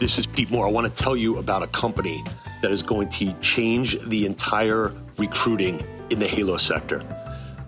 This 0.00 0.16
is 0.16 0.26
Pete 0.26 0.50
Moore. 0.50 0.66
I 0.66 0.70
want 0.70 0.86
to 0.86 1.02
tell 1.02 1.14
you 1.14 1.36
about 1.36 1.62
a 1.62 1.66
company 1.66 2.24
that 2.62 2.70
is 2.70 2.82
going 2.82 3.10
to 3.10 3.34
change 3.40 4.02
the 4.06 4.24
entire 4.24 4.94
recruiting 5.18 5.84
in 6.08 6.18
the 6.18 6.26
Halo 6.26 6.56
sector. 6.56 7.00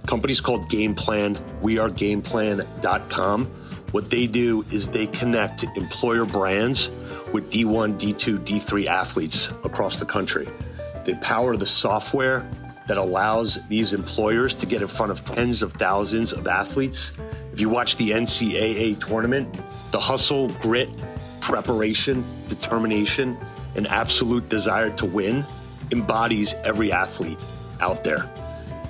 The 0.00 0.06
company's 0.06 0.40
called 0.40 0.70
Game 0.70 0.94
Plan. 0.94 1.38
We 1.60 1.76
are 1.76 1.90
gameplan.com. 1.90 3.44
What 3.90 4.08
they 4.08 4.26
do 4.26 4.62
is 4.72 4.88
they 4.88 5.08
connect 5.08 5.64
employer 5.76 6.24
brands 6.24 6.88
with 7.34 7.52
D1, 7.52 7.98
D2, 7.98 8.38
D3 8.38 8.86
athletes 8.86 9.50
across 9.62 9.98
the 9.98 10.06
country. 10.06 10.48
They 11.04 11.16
power 11.16 11.58
the 11.58 11.66
software 11.66 12.50
that 12.88 12.96
allows 12.96 13.58
these 13.68 13.92
employers 13.92 14.54
to 14.54 14.64
get 14.64 14.80
in 14.80 14.88
front 14.88 15.12
of 15.12 15.22
tens 15.22 15.60
of 15.60 15.74
thousands 15.74 16.32
of 16.32 16.46
athletes. 16.46 17.12
If 17.52 17.60
you 17.60 17.68
watch 17.68 17.96
the 17.96 18.12
NCAA 18.12 19.06
tournament, 19.06 19.54
the 19.90 20.00
hustle, 20.00 20.48
grit, 20.48 20.88
preparation, 21.42 22.24
determination, 22.48 23.36
and 23.74 23.86
absolute 23.88 24.48
desire 24.48 24.90
to 24.90 25.04
win 25.04 25.44
embodies 25.90 26.54
every 26.64 26.90
athlete 26.90 27.38
out 27.80 28.02
there. 28.04 28.30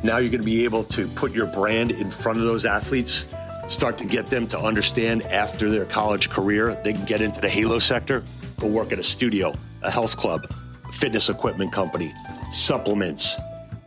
Now 0.05 0.19
you're 0.19 0.31
going 0.31 0.41
to 0.41 0.47
be 0.47 0.65
able 0.65 0.85
to 0.85 1.09
put 1.09 1.33
your 1.33 1.47
brand 1.47 1.91
in 1.91 2.11
front 2.11 2.39
of 2.39 2.45
those 2.45 2.67
athletes, 2.67 3.25
start 3.69 3.97
to 3.99 4.05
get 4.05 4.29
them 4.29 4.47
to 4.49 4.59
understand 4.59 5.23
after 5.25 5.71
their 5.71 5.87
college 5.87 6.29
career, 6.29 6.75
they 6.85 6.93
can 6.93 7.05
get 7.05 7.21
into 7.21 7.41
the 7.41 7.49
Halo 7.49 7.79
sector, 7.79 8.23
go 8.59 8.67
work 8.67 8.93
at 8.93 8.99
a 8.99 9.03
studio, 9.03 9.55
a 9.83 9.91
health 9.91 10.17
club, 10.17 10.53
fitness 10.93 11.29
equipment 11.29 11.73
company, 11.73 12.13
supplements, 12.51 13.37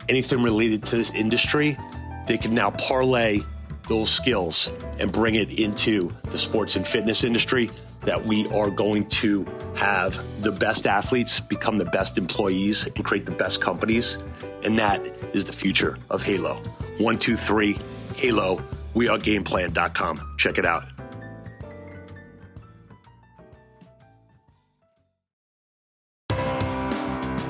anything 0.08 0.42
related 0.42 0.84
to 0.84 0.96
this 0.96 1.10
industry, 1.10 1.78
they 2.26 2.36
can 2.36 2.54
now 2.54 2.70
parlay 2.70 3.40
those 3.88 4.10
skills 4.10 4.72
and 4.98 5.12
bring 5.12 5.36
it 5.36 5.60
into 5.60 6.12
the 6.24 6.38
sports 6.38 6.74
and 6.74 6.84
fitness 6.84 7.22
industry 7.22 7.70
that 8.06 8.24
we 8.24 8.48
are 8.48 8.70
going 8.70 9.04
to 9.06 9.44
have 9.74 10.18
the 10.42 10.52
best 10.52 10.86
athletes 10.86 11.40
become 11.40 11.76
the 11.76 11.84
best 11.84 12.16
employees 12.16 12.86
and 12.86 13.04
create 13.04 13.26
the 13.26 13.32
best 13.32 13.60
companies. 13.60 14.16
And 14.62 14.78
that 14.78 15.04
is 15.34 15.44
the 15.44 15.52
future 15.52 15.98
of 16.08 16.22
Halo. 16.22 16.62
One, 16.98 17.18
two, 17.18 17.36
three, 17.36 17.78
Halo. 18.14 18.62
We 18.94 19.08
are 19.08 19.18
gameplan.com. 19.18 20.36
Check 20.38 20.56
it 20.56 20.64
out. 20.64 20.84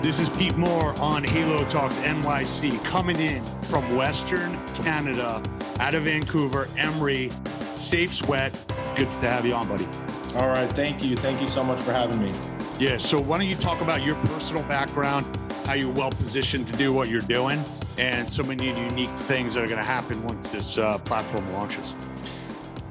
This 0.03 0.21
is 0.21 0.29
Pete 0.31 0.57
Moore 0.57 0.95
on 1.01 1.25
Halo 1.25 1.65
Talks 1.65 1.99
NYC, 1.99 2.83
coming 2.85 3.19
in 3.19 3.43
from 3.43 3.97
Western 3.97 4.57
Canada, 4.83 5.43
out 5.81 5.95
of 5.95 6.05
Vancouver, 6.05 6.67
Emre, 6.77 7.31
Safe 7.77 8.15
Sweat. 8.15 8.53
Good 8.95 9.11
to 9.11 9.31
have 9.31 9.45
you 9.45 9.53
on, 9.53 9.69
buddy. 9.69 10.06
All 10.37 10.49
right, 10.49 10.69
thank 10.73 11.03
you. 11.03 11.17
Thank 11.17 11.41
you 11.41 11.49
so 11.49 11.65
much 11.65 11.81
for 11.81 11.93
having 11.93 12.21
me. 12.21 12.31
Yeah, 12.79 12.99
so 12.99 13.19
why 13.19 13.39
don't 13.39 13.47
you 13.47 13.55
talk 13.55 13.81
about 13.81 14.05
your 14.05 14.17
personal 14.17 14.63
background, 14.65 15.25
how 15.65 15.73
you're 15.73 15.91
well 15.91 16.11
positioned 16.11 16.69
to 16.69 16.77
do 16.77 16.93
what 16.93 17.09
you're 17.09 17.23
doing, 17.23 17.65
and 17.97 18.29
so 18.29 18.43
many 18.43 18.69
unique 18.69 19.09
things 19.09 19.55
that 19.55 19.65
are 19.65 19.67
going 19.67 19.81
to 19.81 19.87
happen 19.87 20.23
once 20.25 20.51
this 20.51 20.77
uh, 20.77 20.99
platform 20.99 21.51
launches. 21.55 21.95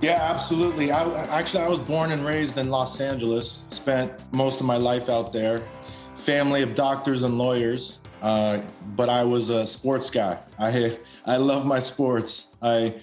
Yeah, 0.01 0.17
absolutely. 0.23 0.91
I 0.91 1.03
actually 1.27 1.61
I 1.61 1.69
was 1.69 1.79
born 1.79 2.11
and 2.11 2.25
raised 2.25 2.57
in 2.57 2.69
Los 2.69 2.99
Angeles. 2.99 3.61
Spent 3.69 4.11
most 4.33 4.59
of 4.59 4.65
my 4.65 4.77
life 4.77 5.07
out 5.07 5.31
there. 5.31 5.61
Family 6.15 6.63
of 6.63 6.73
doctors 6.73 7.21
and 7.21 7.37
lawyers, 7.37 7.99
uh, 8.23 8.59
but 8.95 9.07
I 9.07 9.23
was 9.23 9.49
a 9.49 9.67
sports 9.67 10.09
guy. 10.09 10.39
I 10.57 10.97
I 11.27 11.37
love 11.37 11.63
my 11.63 11.77
sports. 11.77 12.47
I 12.59 12.95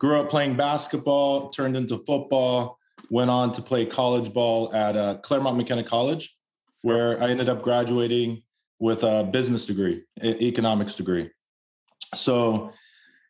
grew 0.00 0.18
up 0.18 0.30
playing 0.30 0.56
basketball, 0.56 1.50
turned 1.50 1.76
into 1.76 1.98
football, 1.98 2.80
went 3.10 3.30
on 3.30 3.52
to 3.52 3.62
play 3.62 3.86
college 3.86 4.32
ball 4.32 4.74
at 4.74 4.96
uh, 4.96 5.16
Claremont 5.18 5.56
McKenna 5.56 5.84
College, 5.84 6.36
where 6.82 7.22
I 7.22 7.28
ended 7.28 7.48
up 7.48 7.62
graduating 7.62 8.42
with 8.78 9.02
a 9.02 9.24
business 9.24 9.66
degree, 9.66 10.04
economics 10.22 10.94
degree. 10.94 11.30
So 12.14 12.72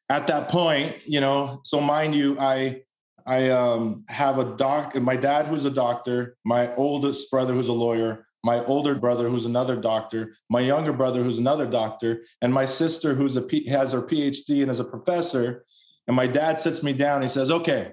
at 0.09 0.27
that 0.27 0.49
point, 0.49 1.07
you 1.07 1.21
know, 1.21 1.61
so 1.65 1.81
mind 1.81 2.15
you, 2.15 2.39
I 2.39 2.83
I 3.27 3.51
um, 3.51 4.05
have 4.09 4.39
a 4.39 4.57
doc. 4.57 4.95
My 4.97 5.17
dad, 5.17 5.47
who's 5.47 5.65
a 5.65 5.71
doctor, 5.71 6.37
my 6.45 6.75
oldest 6.75 7.31
brother, 7.31 7.55
who's 7.55 7.69
a 7.69 7.73
lawyer, 7.73 8.27
my 8.43 8.63
older 8.67 8.95
brother, 8.95 9.31
who's 9.31 9.47
another 9.47 9.77
doctor, 9.77 10.37
my 10.51 10.61
younger 10.61 10.93
brother, 10.93 11.23
who's 11.23 11.39
another 11.39 11.67
doctor, 11.67 12.23
and 12.43 12.53
my 12.53 12.67
sister, 12.67 13.15
who's 13.15 13.37
a 13.37 13.43
P- 13.43 13.67
has 13.69 13.93
her 13.93 14.03
PhD 14.03 14.61
and 14.61 14.71
is 14.71 14.81
a 14.81 14.85
professor. 14.85 15.65
And 16.07 16.15
my 16.15 16.27
dad 16.27 16.59
sits 16.59 16.83
me 16.83 16.93
down. 16.93 17.23
He 17.23 17.29
says, 17.29 17.51
"Okay, 17.51 17.93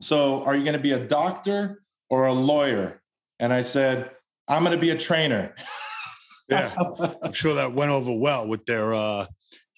so 0.00 0.44
are 0.44 0.56
you 0.56 0.62
going 0.62 0.76
to 0.76 0.82
be 0.82 0.92
a 0.92 1.04
doctor 1.04 1.82
or 2.10 2.26
a 2.26 2.32
lawyer?" 2.32 3.02
And 3.38 3.52
I 3.52 3.62
said, 3.62 4.10
"I'm 4.48 4.62
going 4.62 4.74
to 4.74 4.80
be 4.80 4.90
a 4.90 4.98
trainer." 4.98 5.54
yeah, 6.48 6.74
I'm 7.22 7.32
sure 7.32 7.54
that 7.54 7.72
went 7.72 7.90
over 7.90 8.12
well 8.12 8.48
with 8.48 8.66
their, 8.66 8.94
uh, 8.94 9.26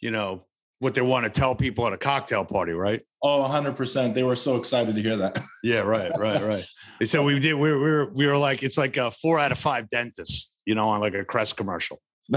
you 0.00 0.10
know, 0.10 0.46
what 0.78 0.94
they 0.94 1.00
want 1.00 1.24
to 1.24 1.30
tell 1.30 1.54
people 1.54 1.86
at 1.86 1.92
a 1.92 1.98
cocktail 1.98 2.44
party, 2.44 2.72
right? 2.72 3.02
Oh, 3.22 3.48
100%. 3.48 4.14
They 4.14 4.22
were 4.22 4.36
so 4.36 4.56
excited 4.56 4.94
to 4.94 5.02
hear 5.02 5.16
that. 5.16 5.42
yeah, 5.62 5.80
right, 5.80 6.12
right, 6.18 6.42
right. 6.42 6.64
So 7.04 7.24
we 7.24 7.38
did, 7.38 7.54
we 7.54 7.72
were, 7.72 8.12
we 8.12 8.26
were 8.26 8.36
like, 8.36 8.62
it's 8.62 8.76
like 8.76 8.96
a 8.96 9.10
four 9.10 9.38
out 9.38 9.52
of 9.52 9.58
five 9.58 9.88
dentists, 9.88 10.54
you 10.66 10.74
know, 10.74 10.90
on 10.90 11.00
like 11.00 11.14
a 11.14 11.24
Crest 11.24 11.56
commercial. 11.56 12.00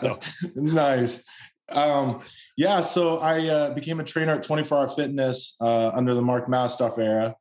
so. 0.00 0.18
nice. 0.54 1.24
Um, 1.70 2.20
yeah, 2.56 2.80
so 2.80 3.18
I 3.18 3.46
uh, 3.46 3.74
became 3.74 4.00
a 4.00 4.04
trainer 4.04 4.34
at 4.34 4.42
24 4.42 4.78
Hour 4.78 4.88
Fitness 4.88 5.56
uh, 5.60 5.90
under 5.90 6.14
the 6.14 6.22
Mark 6.22 6.48
Mastrov 6.48 6.98
era, 6.98 7.36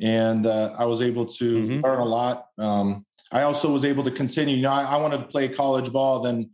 and 0.00 0.46
uh, 0.46 0.74
I 0.78 0.86
was 0.86 1.02
able 1.02 1.26
to 1.26 1.62
mm-hmm. 1.62 1.80
learn 1.84 2.00
a 2.00 2.04
lot. 2.04 2.46
Um, 2.58 3.04
I 3.30 3.42
also 3.42 3.72
was 3.72 3.84
able 3.84 4.04
to 4.04 4.10
continue. 4.10 4.56
You 4.56 4.62
know, 4.62 4.72
I, 4.72 4.82
I 4.82 4.96
wanted 4.96 5.18
to 5.18 5.24
play 5.24 5.48
college 5.48 5.92
ball, 5.92 6.20
then 6.20 6.50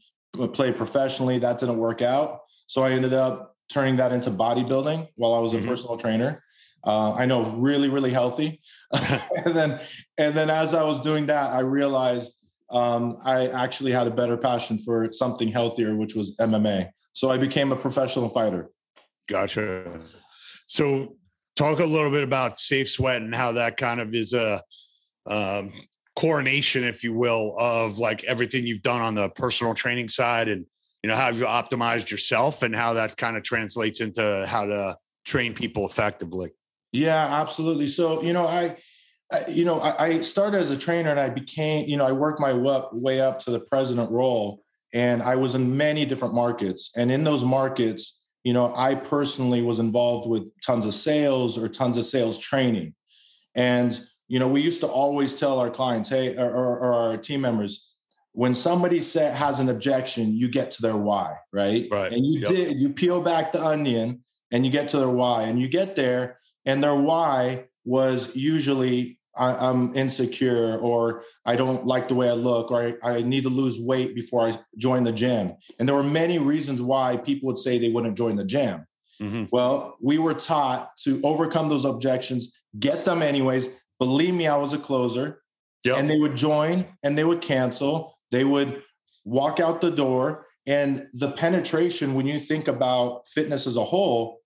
play 0.53 0.73
professionally. 0.73 1.39
That 1.39 1.59
didn't 1.59 1.79
work 1.79 2.03
out. 2.03 2.41
So 2.67 2.83
I 2.83 2.93
ended 2.93 3.15
up 3.15 3.57
turning 3.69 3.97
that 3.97 4.13
into 4.13 4.31
bodybuilding 4.31 5.09
while 5.17 5.35
I 5.35 5.39
was 5.39 5.55
a 5.55 5.59
mm-hmm. 5.59 5.69
personal 5.69 5.97
trainer. 5.97 6.43
Uh, 6.85 7.13
I 7.13 7.27
know 7.27 7.43
really, 7.43 7.89
really 7.89 8.13
healthy. 8.13 8.61
and 8.93 9.55
then, 9.55 9.81
and 10.17 10.35
then 10.35 10.49
as 10.49 10.75
I 10.75 10.83
was 10.85 11.01
doing 11.01 11.27
that, 11.27 11.51
I 11.51 11.61
realized 11.61 12.33
um, 12.71 13.17
I 13.25 13.49
actually 13.49 13.93
had 13.93 14.07
a 14.07 14.11
better 14.11 14.37
passion 14.37 14.79
for 14.79 15.13
something 15.13 15.49
healthier, 15.49 15.97
which 15.97 16.15
was 16.15 16.37
MMA. 16.37 16.91
So 17.19 17.31
I 17.31 17.37
became 17.37 17.73
a 17.73 17.77
professional 17.77 18.29
fighter. 18.29 18.71
Gotcha. 19.29 20.03
So 20.69 21.17
talk 21.57 21.81
a 21.81 21.85
little 21.85 22.13
bit 22.13 22.23
about 22.23 22.59
Safe 22.59 22.89
Sweat 22.89 23.23
and 23.23 23.35
how 23.35 23.51
that 23.53 23.77
kind 23.77 24.01
of 24.01 24.15
is 24.15 24.35
a 24.35 24.63
um, 25.29 25.73
coronation, 26.15 26.85
if 26.85 27.03
you 27.03 27.13
will, 27.13 27.57
of 27.59 27.99
like 27.99 28.23
everything 28.23 28.69
you've 28.69 28.83
done 28.83 29.03
on 29.03 29.17
the 29.17 29.31
personal 29.31 29.75
training 29.75 30.09
side 30.09 30.49
and 30.49 30.65
you 31.03 31.11
know 31.11 31.17
how 31.17 31.31
you 31.31 31.45
optimized 31.45 32.09
yourself 32.09 32.63
and 32.63 32.77
how 32.77 32.93
that 32.93 33.17
kind 33.17 33.37
of 33.37 33.43
translates 33.43 34.01
into 34.01 34.47
how 34.47 34.67
to 34.67 34.97
train 35.25 35.55
people 35.55 35.85
effectively 35.85 36.51
yeah 36.93 37.41
absolutely 37.41 37.87
so 37.87 38.23
you 38.23 38.33
know 38.33 38.47
i, 38.47 38.77
I 39.31 39.47
you 39.49 39.65
know 39.65 39.79
I, 39.79 40.05
I, 40.05 40.21
started 40.23 40.61
as 40.61 40.71
a 40.71 40.77
trainer 40.77 41.11
and 41.11 41.21
i 41.21 41.29
became 41.29 41.87
you 41.87 41.97
know 41.97 42.05
i 42.05 42.13
worked 42.13 42.41
my 42.41 42.53
way 42.53 42.75
up, 42.75 42.91
way 42.93 43.21
up 43.21 43.39
to 43.41 43.51
the 43.51 43.61
president 43.61 44.11
role 44.11 44.65
and 44.93 45.23
i 45.23 45.37
was 45.37 45.55
in 45.55 45.77
many 45.77 46.05
different 46.05 46.35
markets 46.35 46.91
and 46.97 47.11
in 47.11 47.25
those 47.25 47.45
markets 47.45 48.23
you 48.45 48.53
know 48.53 48.73
i 48.77 48.95
personally 48.95 49.63
was 49.63 49.79
involved 49.79 50.29
with 50.29 50.45
tons 50.63 50.85
of 50.85 50.95
sales 50.95 51.59
or 51.59 51.69
tons 51.69 51.97
of 51.97 52.05
sales 52.05 52.39
training 52.39 52.95
and 53.55 54.01
you 54.29 54.39
know 54.39 54.49
we 54.49 54.61
used 54.61 54.81
to 54.81 54.87
always 54.87 55.37
tell 55.37 55.59
our 55.59 55.71
clients 55.71 56.09
hey 56.09 56.37
or, 56.37 56.51
or, 56.51 56.79
or 56.79 56.95
our 56.95 57.17
team 57.17 57.41
members 57.41 57.89
when 58.33 58.55
somebody 58.55 59.01
say, 59.01 59.33
has 59.33 59.59
an 59.59 59.69
objection, 59.69 60.33
you 60.33 60.49
get 60.49 60.71
to 60.71 60.83
their 60.83 60.97
why, 60.97 61.35
right? 61.53 61.89
Right. 61.91 62.13
And 62.13 62.25
you 62.25 62.41
yep. 62.43 62.49
did, 62.49 62.77
you 62.77 62.91
peel 62.91 63.21
back 63.21 63.51
the 63.51 63.61
onion 63.61 64.23
and 64.53 64.65
you 64.65 64.71
get 64.71 64.87
to 64.91 64.99
their 64.99 65.09
why. 65.09 65.43
And 65.43 65.59
you 65.59 65.67
get 65.67 65.97
there, 65.97 66.39
and 66.65 66.81
their 66.81 66.95
why 66.95 67.65
was 67.85 68.37
usually 68.37 69.18
I, 69.39 69.71
am 69.71 69.95
insecure 69.95 70.79
or 70.79 71.23
I 71.47 71.57
don't 71.57 71.87
like 71.87 72.09
the 72.09 72.15
way 72.15 72.29
I 72.29 72.33
look 72.33 72.71
or 72.71 72.83
I, 72.83 72.95
I, 73.03 73.23
need 73.23 73.45
to 73.45 73.49
lose 73.49 73.79
weight 73.79 74.15
before 74.15 74.49
I 74.49 74.59
join 74.77 75.05
the 75.05 75.13
gym. 75.13 75.55
And 75.79 75.89
there 75.89 75.97
were 75.97 76.03
many 76.03 76.39
reasons 76.39 76.83
why 76.83 77.17
people 77.17 77.47
would 77.47 77.59
say 77.59 77.79
they 77.79 77.91
wouldn't 77.91 78.17
join 78.17 78.37
the 78.37 78.45
gym. 78.45 78.87
Mm-hmm. 79.21 79.45
Well, 79.51 79.97
we 80.01 80.19
were 80.19 80.35
taught 80.35 80.97
to 81.05 81.21
overcome 81.25 81.69
those 81.69 81.85
objections, 81.85 82.61
get 82.79 83.05
them 83.05 83.23
anyways. 83.23 83.69
Believe 83.99 84.35
me, 84.35 84.47
I 84.47 84.57
was 84.57 84.73
a 84.73 84.79
closer. 84.79 85.43
Yep. 85.85 85.97
And 85.97 86.11
they 86.11 86.19
would 86.19 86.37
join 86.37 86.87
and 87.03 87.17
they 87.17 87.25
would 87.25 87.41
cancel 87.41 88.19
they 88.31 88.45
would 88.45 88.83
walk 89.25 89.61
out 89.61 89.81
the 89.81 89.91
door, 89.91 90.47
and 90.67 91.07
the 91.15 91.33
penetration, 91.33 92.15
when 92.15 92.27
you 92.27 92.39
think 92.39 92.69
about 92.69 93.27
fitness 93.27 93.67
as 93.67 93.77
a 93.77 93.85
whole, 93.85 94.41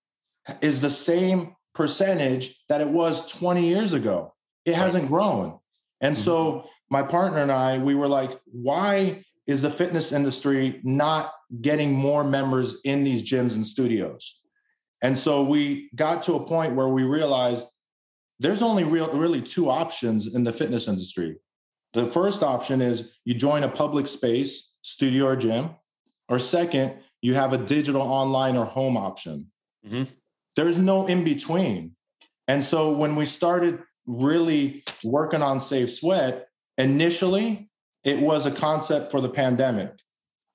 is 0.61 0.81
the 0.81 0.91
same 0.91 1.55
percentage 1.75 2.65
that 2.69 2.81
it 2.81 2.89
was 2.89 3.31
20 3.33 3.67
years 3.67 3.93
ago. 3.93 4.35
It 4.65 4.75
hasn't 4.75 5.09
grown. 5.09 5.59
And 6.01 6.15
mm-hmm. 6.15 6.25
so 6.25 6.69
my 6.91 7.03
partner 7.03 7.39
and 7.39 7.53
I, 7.53 7.79
we 7.79 7.95
were 7.95 8.09
like, 8.09 8.31
why 8.47 9.25
is 9.47 9.63
the 9.63 9.71
fitness 9.71 10.13
industry 10.13 10.81
not 10.85 11.33
getting 11.61 11.93
more 11.93 12.23
members 12.25 12.81
in 12.85 13.05
these 13.05 13.29
gyms 13.29 13.55
and 13.55 13.67
studios? 13.67 14.41
And 15.03 15.19
so 15.19 15.43
we 15.43 15.91
got 15.95 16.23
to 16.25 16.35
a 16.35 16.47
point 16.47 16.75
where 16.75 16.89
we 16.89 17.03
realized 17.03 17.67
there's 18.39 18.63
only 18.63 18.85
real, 18.85 19.13
really 19.13 19.41
two 19.41 19.71
options 19.71 20.35
in 20.35 20.45
the 20.45 20.53
fitness 20.53 20.89
industry 20.89 21.39
The 21.95 22.07
first 22.07 22.43
option 22.43 22.81
is 22.81 23.19
you 23.25 23.35
join 23.35 23.65
a 23.65 23.69
public 23.69 24.07
space, 24.07 24.75
studio 24.83 25.27
or 25.27 25.37
gym, 25.37 25.71
or 26.29 26.39
second, 26.39 26.95
you 27.21 27.35
have 27.35 27.53
a 27.53 27.59
digital 27.59 28.03
online 28.03 28.57
or 28.57 28.65
home 28.65 28.97
option. 28.97 29.51
Mm-hmm. 29.87 30.05
There's 30.57 30.79
no 30.79 31.07
in 31.07 31.25
between. 31.25 31.97
And 32.49 32.65
so 32.65 32.93
when 32.93 33.15
we 33.15 33.27
started 33.27 33.81
really 34.07 34.85
working 35.05 35.43
on 35.43 35.61
Safe 35.61 35.93
Sweat, 35.93 36.49
initially 36.79 37.71
it 38.05 38.21
was 38.21 38.47
a 38.47 38.51
concept 38.51 39.11
for 39.11 39.21
the 39.21 39.29
pandemic. 39.29 39.93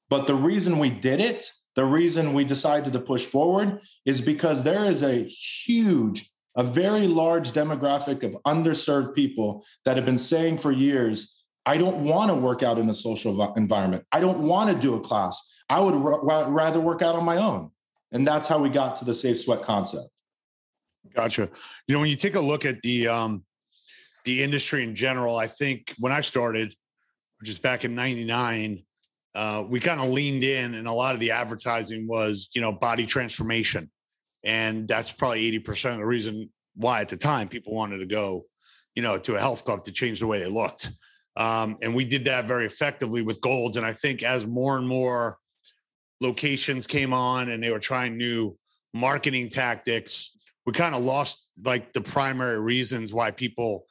But 0.09 0.27
the 0.27 0.35
reason 0.35 0.79
we 0.79 0.89
did 0.89 1.19
it, 1.19 1.49
the 1.75 1.85
reason 1.85 2.33
we 2.33 2.43
decided 2.43 2.93
to 2.93 2.99
push 2.99 3.25
forward 3.25 3.79
is 4.05 4.21
because 4.21 4.63
there 4.63 4.85
is 4.85 5.03
a 5.03 5.23
huge, 5.23 6.29
a 6.55 6.63
very 6.63 7.07
large 7.07 7.51
demographic 7.51 8.23
of 8.23 8.35
underserved 8.45 9.13
people 9.13 9.65
that 9.85 9.95
have 9.95 10.05
been 10.05 10.17
saying 10.17 10.57
for 10.57 10.71
years, 10.71 11.43
I 11.65 11.77
don't 11.77 12.05
want 12.05 12.29
to 12.29 12.35
work 12.35 12.63
out 12.63 12.79
in 12.79 12.89
a 12.89 12.93
social 12.93 13.53
environment. 13.55 14.05
I 14.11 14.21
don't 14.21 14.39
want 14.39 14.73
to 14.73 14.81
do 14.81 14.95
a 14.95 14.99
class. 15.01 15.39
I 15.69 15.81
would 15.81 15.93
r- 15.93 16.49
rather 16.49 16.79
work 16.79 17.01
out 17.01 17.15
on 17.15 17.25
my 17.25 17.37
own. 17.37 17.71
And 18.11 18.25
that's 18.25 18.47
how 18.47 18.57
we 18.59 18.69
got 18.69 18.95
to 18.97 19.05
the 19.05 19.13
safe 19.13 19.39
sweat 19.39 19.63
concept. 19.63 20.07
Gotcha. 21.17 21.49
You 21.87 21.95
know, 21.95 21.99
when 21.99 22.11
you 22.11 22.15
take 22.15 22.35
a 22.35 22.39
look 22.39 22.63
at 22.63 22.79
the 22.83 23.07
um, 23.07 23.43
the 24.23 24.43
industry 24.43 24.83
in 24.83 24.93
general, 24.93 25.35
I 25.35 25.47
think 25.47 25.95
when 25.97 26.11
I 26.11 26.21
started, 26.21 26.75
which 27.39 27.49
is 27.49 27.57
back 27.57 27.83
in 27.83 27.95
'99, 27.95 28.83
uh, 29.33 29.63
we 29.67 29.79
kind 29.79 29.99
of 29.99 30.09
leaned 30.09 30.43
in, 30.43 30.75
and 30.75 30.87
a 30.87 30.91
lot 30.93 31.15
of 31.15 31.19
the 31.19 31.31
advertising 31.31 32.07
was, 32.07 32.49
you 32.53 32.61
know, 32.61 32.71
body 32.71 33.07
transformation, 33.07 33.89
and 34.43 34.87
that's 34.87 35.11
probably 35.11 35.47
eighty 35.47 35.57
percent 35.57 35.95
of 35.95 36.01
the 36.01 36.05
reason 36.05 36.51
why 36.75 37.01
at 37.01 37.09
the 37.09 37.17
time 37.17 37.49
people 37.49 37.73
wanted 37.73 37.97
to 37.97 38.05
go, 38.05 38.45
you 38.93 39.01
know, 39.01 39.17
to 39.17 39.35
a 39.35 39.39
health 39.39 39.65
club 39.65 39.83
to 39.85 39.91
change 39.91 40.19
the 40.19 40.27
way 40.27 40.37
they 40.37 40.45
looked. 40.45 40.91
Um, 41.35 41.77
and 41.81 41.95
we 41.95 42.05
did 42.05 42.25
that 42.25 42.45
very 42.45 42.67
effectively 42.67 43.23
with 43.23 43.41
Gold's. 43.41 43.75
And 43.75 43.85
I 43.85 43.93
think 43.93 44.21
as 44.21 44.45
more 44.45 44.77
and 44.77 44.87
more 44.87 45.39
locations 46.21 46.85
came 46.85 47.13
on 47.13 47.49
and 47.49 47.63
they 47.63 47.71
were 47.71 47.79
trying 47.79 48.17
new 48.17 48.55
marketing 48.93 49.49
tactics, 49.49 50.36
we 50.67 50.73
kind 50.73 50.93
of 50.93 51.03
lost 51.03 51.47
like 51.63 51.93
the 51.93 52.01
primary 52.01 52.59
reasons 52.59 53.13
why 53.13 53.31
people 53.31 53.85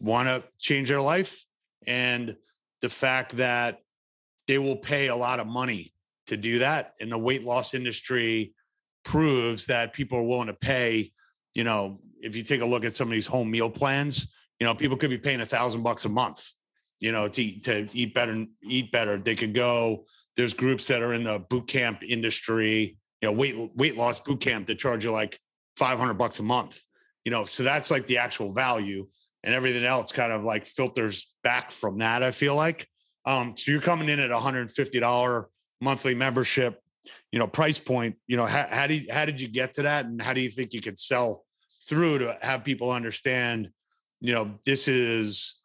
want 0.00 0.28
to 0.28 0.42
change 0.58 0.88
their 0.88 1.00
life 1.00 1.46
and 1.86 2.36
the 2.82 2.88
fact 2.88 3.36
that 3.36 3.80
they 4.48 4.58
will 4.58 4.76
pay 4.76 5.06
a 5.06 5.16
lot 5.16 5.40
of 5.40 5.46
money 5.46 5.94
to 6.26 6.36
do 6.36 6.58
that. 6.58 6.94
And 7.00 7.10
the 7.10 7.16
weight 7.16 7.44
loss 7.44 7.72
industry 7.72 8.54
proves 9.04 9.66
that 9.66 9.92
people 9.92 10.18
are 10.18 10.22
willing 10.24 10.48
to 10.48 10.52
pay 10.52 11.12
you 11.54 11.62
know 11.62 11.98
if 12.20 12.34
you 12.34 12.42
take 12.42 12.60
a 12.60 12.66
look 12.66 12.84
at 12.84 12.92
some 12.92 13.06
of 13.06 13.12
these 13.12 13.28
home 13.28 13.48
meal 13.48 13.70
plans 13.70 14.26
you 14.58 14.66
know 14.66 14.74
people 14.74 14.96
could 14.96 15.10
be 15.10 15.16
paying 15.16 15.40
a 15.40 15.46
thousand 15.46 15.84
bucks 15.84 16.04
a 16.04 16.08
month 16.08 16.52
you 16.98 17.12
know 17.12 17.28
to, 17.28 17.60
to 17.60 17.88
eat 17.92 18.12
better 18.12 18.44
eat 18.64 18.90
better. 18.90 19.16
They 19.16 19.36
could 19.36 19.54
go 19.54 20.06
there's 20.36 20.54
groups 20.54 20.88
that 20.88 21.02
are 21.02 21.14
in 21.14 21.24
the 21.24 21.38
boot 21.38 21.66
camp 21.66 22.02
industry, 22.02 22.98
you 23.22 23.28
know, 23.28 23.32
weight 23.32 23.56
weight 23.76 23.96
loss 23.96 24.18
boot 24.18 24.40
camp 24.40 24.66
that 24.66 24.78
charge 24.78 25.04
you 25.04 25.12
like 25.12 25.40
500 25.76 26.14
bucks 26.14 26.38
a 26.38 26.42
month. 26.42 26.80
You 27.24 27.32
know, 27.32 27.44
so 27.44 27.62
that's 27.62 27.90
like 27.90 28.06
the 28.06 28.18
actual 28.18 28.52
value 28.52 29.08
and 29.42 29.54
everything 29.54 29.84
else 29.84 30.12
kind 30.12 30.32
of 30.32 30.44
like 30.44 30.64
filters 30.64 31.32
back 31.42 31.70
from 31.70 31.98
that, 31.98 32.22
I 32.22 32.30
feel 32.30 32.54
like. 32.54 32.88
Um, 33.24 33.56
so 33.56 33.72
you're 33.72 33.80
coming 33.80 34.08
in 34.08 34.20
at 34.20 34.30
$150 34.30 35.44
monthly 35.80 36.14
membership, 36.14 36.80
you 37.32 37.38
know, 37.38 37.46
price 37.46 37.78
point, 37.78 38.16
you 38.26 38.36
know, 38.36 38.46
how, 38.46 38.66
how, 38.70 38.86
do 38.86 38.94
you, 38.94 39.06
how 39.12 39.24
did 39.24 39.40
you 39.40 39.48
get 39.48 39.72
to 39.74 39.82
that? 39.82 40.06
And 40.06 40.22
how 40.22 40.32
do 40.32 40.40
you 40.40 40.50
think 40.50 40.72
you 40.72 40.80
could 40.80 40.98
sell 40.98 41.44
through 41.88 42.18
to 42.18 42.38
have 42.42 42.64
people 42.64 42.90
understand, 42.90 43.70
you 44.20 44.32
know, 44.32 44.58
this 44.64 44.88
is 44.88 45.60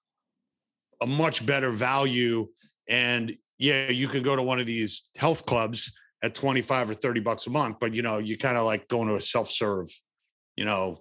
a 1.02 1.08
much 1.08 1.46
better 1.46 1.72
value 1.72 2.48
and 2.88 3.36
yeah, 3.58 3.90
you 3.90 4.08
could 4.08 4.24
go 4.24 4.36
to 4.36 4.42
one 4.42 4.60
of 4.60 4.66
these 4.66 5.04
health 5.16 5.46
clubs 5.46 5.92
at 6.24 6.36
25 6.36 6.92
or 6.92 6.94
30 6.94 7.20
bucks 7.22 7.48
a 7.48 7.50
month, 7.50 7.78
but 7.80 7.94
you 7.94 8.02
know, 8.02 8.18
you 8.18 8.38
kind 8.38 8.58
of 8.58 8.66
like 8.66 8.88
going 8.88 9.08
to 9.08 9.16
a 9.16 9.22
self-serve, 9.22 9.88
you 10.56 10.66
know, 10.66 10.98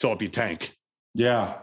fill 0.00 0.12
up 0.12 0.22
your 0.22 0.30
tank. 0.30 0.76
Yeah. 1.14 1.58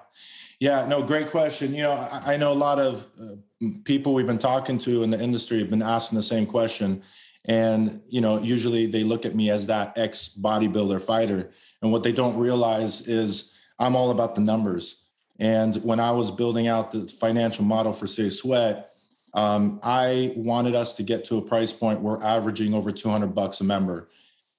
Yeah, 0.59 0.85
no, 0.85 1.01
great 1.01 1.31
question. 1.31 1.73
You 1.73 1.83
know, 1.83 1.93
I, 1.93 2.33
I 2.33 2.37
know 2.37 2.51
a 2.51 2.53
lot 2.53 2.79
of 2.79 3.09
uh, 3.19 3.67
people 3.83 4.13
we've 4.13 4.27
been 4.27 4.37
talking 4.37 4.77
to 4.79 5.01
in 5.01 5.09
the 5.09 5.19
industry 5.19 5.59
have 5.59 5.71
been 5.71 5.81
asking 5.81 6.17
the 6.17 6.23
same 6.23 6.45
question. 6.45 7.01
And, 7.47 8.01
you 8.07 8.21
know, 8.21 8.39
usually 8.39 8.85
they 8.85 9.03
look 9.03 9.25
at 9.25 9.33
me 9.33 9.49
as 9.49 9.65
that 9.67 9.97
ex 9.97 10.37
bodybuilder 10.39 11.01
fighter. 11.01 11.49
And 11.81 11.91
what 11.91 12.03
they 12.03 12.11
don't 12.11 12.37
realize 12.37 13.07
is 13.07 13.53
I'm 13.79 13.95
all 13.95 14.11
about 14.11 14.35
the 14.35 14.41
numbers. 14.41 15.03
And 15.39 15.75
when 15.77 15.99
I 15.99 16.11
was 16.11 16.29
building 16.29 16.67
out 16.67 16.91
the 16.91 17.07
financial 17.07 17.65
model 17.65 17.93
for 17.93 18.05
Safe 18.05 18.33
Sweat, 18.33 18.90
um, 19.33 19.79
I 19.81 20.33
wanted 20.35 20.75
us 20.75 20.93
to 20.95 21.03
get 21.03 21.25
to 21.25 21.37
a 21.37 21.41
price 21.41 21.71
point 21.71 22.01
where 22.01 22.17
we're 22.17 22.23
averaging 22.23 22.73
over 22.73 22.91
200 22.91 23.33
bucks 23.33 23.61
a 23.61 23.63
member. 23.63 24.09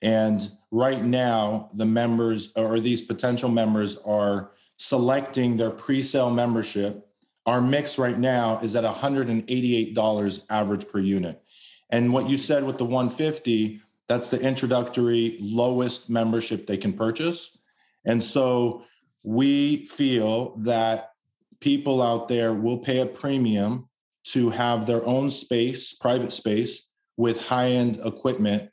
And 0.01 0.51
right 0.71 1.03
now, 1.03 1.71
the 1.75 1.87
members 1.87 2.53
or 2.57 2.81
these 2.81 3.03
potential 3.03 3.51
members 3.51 3.97
are 3.99 4.51
selecting 4.77 5.59
their 5.59 5.71
pre-sale 5.71 6.31
membership. 6.31 7.09
Our 7.47 7.61
mix 7.61 7.99
right 7.99 8.19
now 8.19 8.59
is 8.63 8.75
at 8.75 8.85
$188 8.85 10.45
average 10.49 10.89
per 10.89 10.99
unit. 10.99 11.43
And 11.91 12.13
what 12.13 12.29
you 12.29 12.37
said 12.37 12.65
with 12.65 12.79
the 12.79 12.85
150, 12.85 13.81
that's 14.09 14.31
the 14.31 14.41
introductory 14.41 15.37
lowest 15.41 16.09
membership 16.09 16.67
they 16.67 16.79
can 16.79 16.95
purchase. 16.95 17.59
And 18.05 18.23
so 18.23 18.85
we 19.23 19.87
feel 19.87 20.57
that 20.59 21.13
people 21.61 22.03
out 22.03 22.29
there 22.29 22.53
will 22.53 22.79
pay 22.79 22.99
a 22.99 23.07
premium 23.07 23.89
to 24.25 24.51
have 24.51 24.87
their 24.87 25.05
own 25.05 25.31
space, 25.31 25.95
private 25.95 26.33
space 26.33 26.91
with 27.17 27.49
high 27.49 27.69
end 27.69 28.01
equipment 28.05 28.71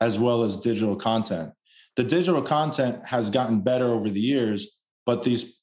as 0.00 0.18
well 0.18 0.42
as 0.42 0.60
digital 0.60 0.96
content. 0.96 1.52
The 1.96 2.04
digital 2.04 2.42
content 2.42 3.04
has 3.06 3.30
gotten 3.30 3.60
better 3.60 3.86
over 3.86 4.08
the 4.08 4.20
years, 4.20 4.78
but 5.04 5.24
these 5.24 5.60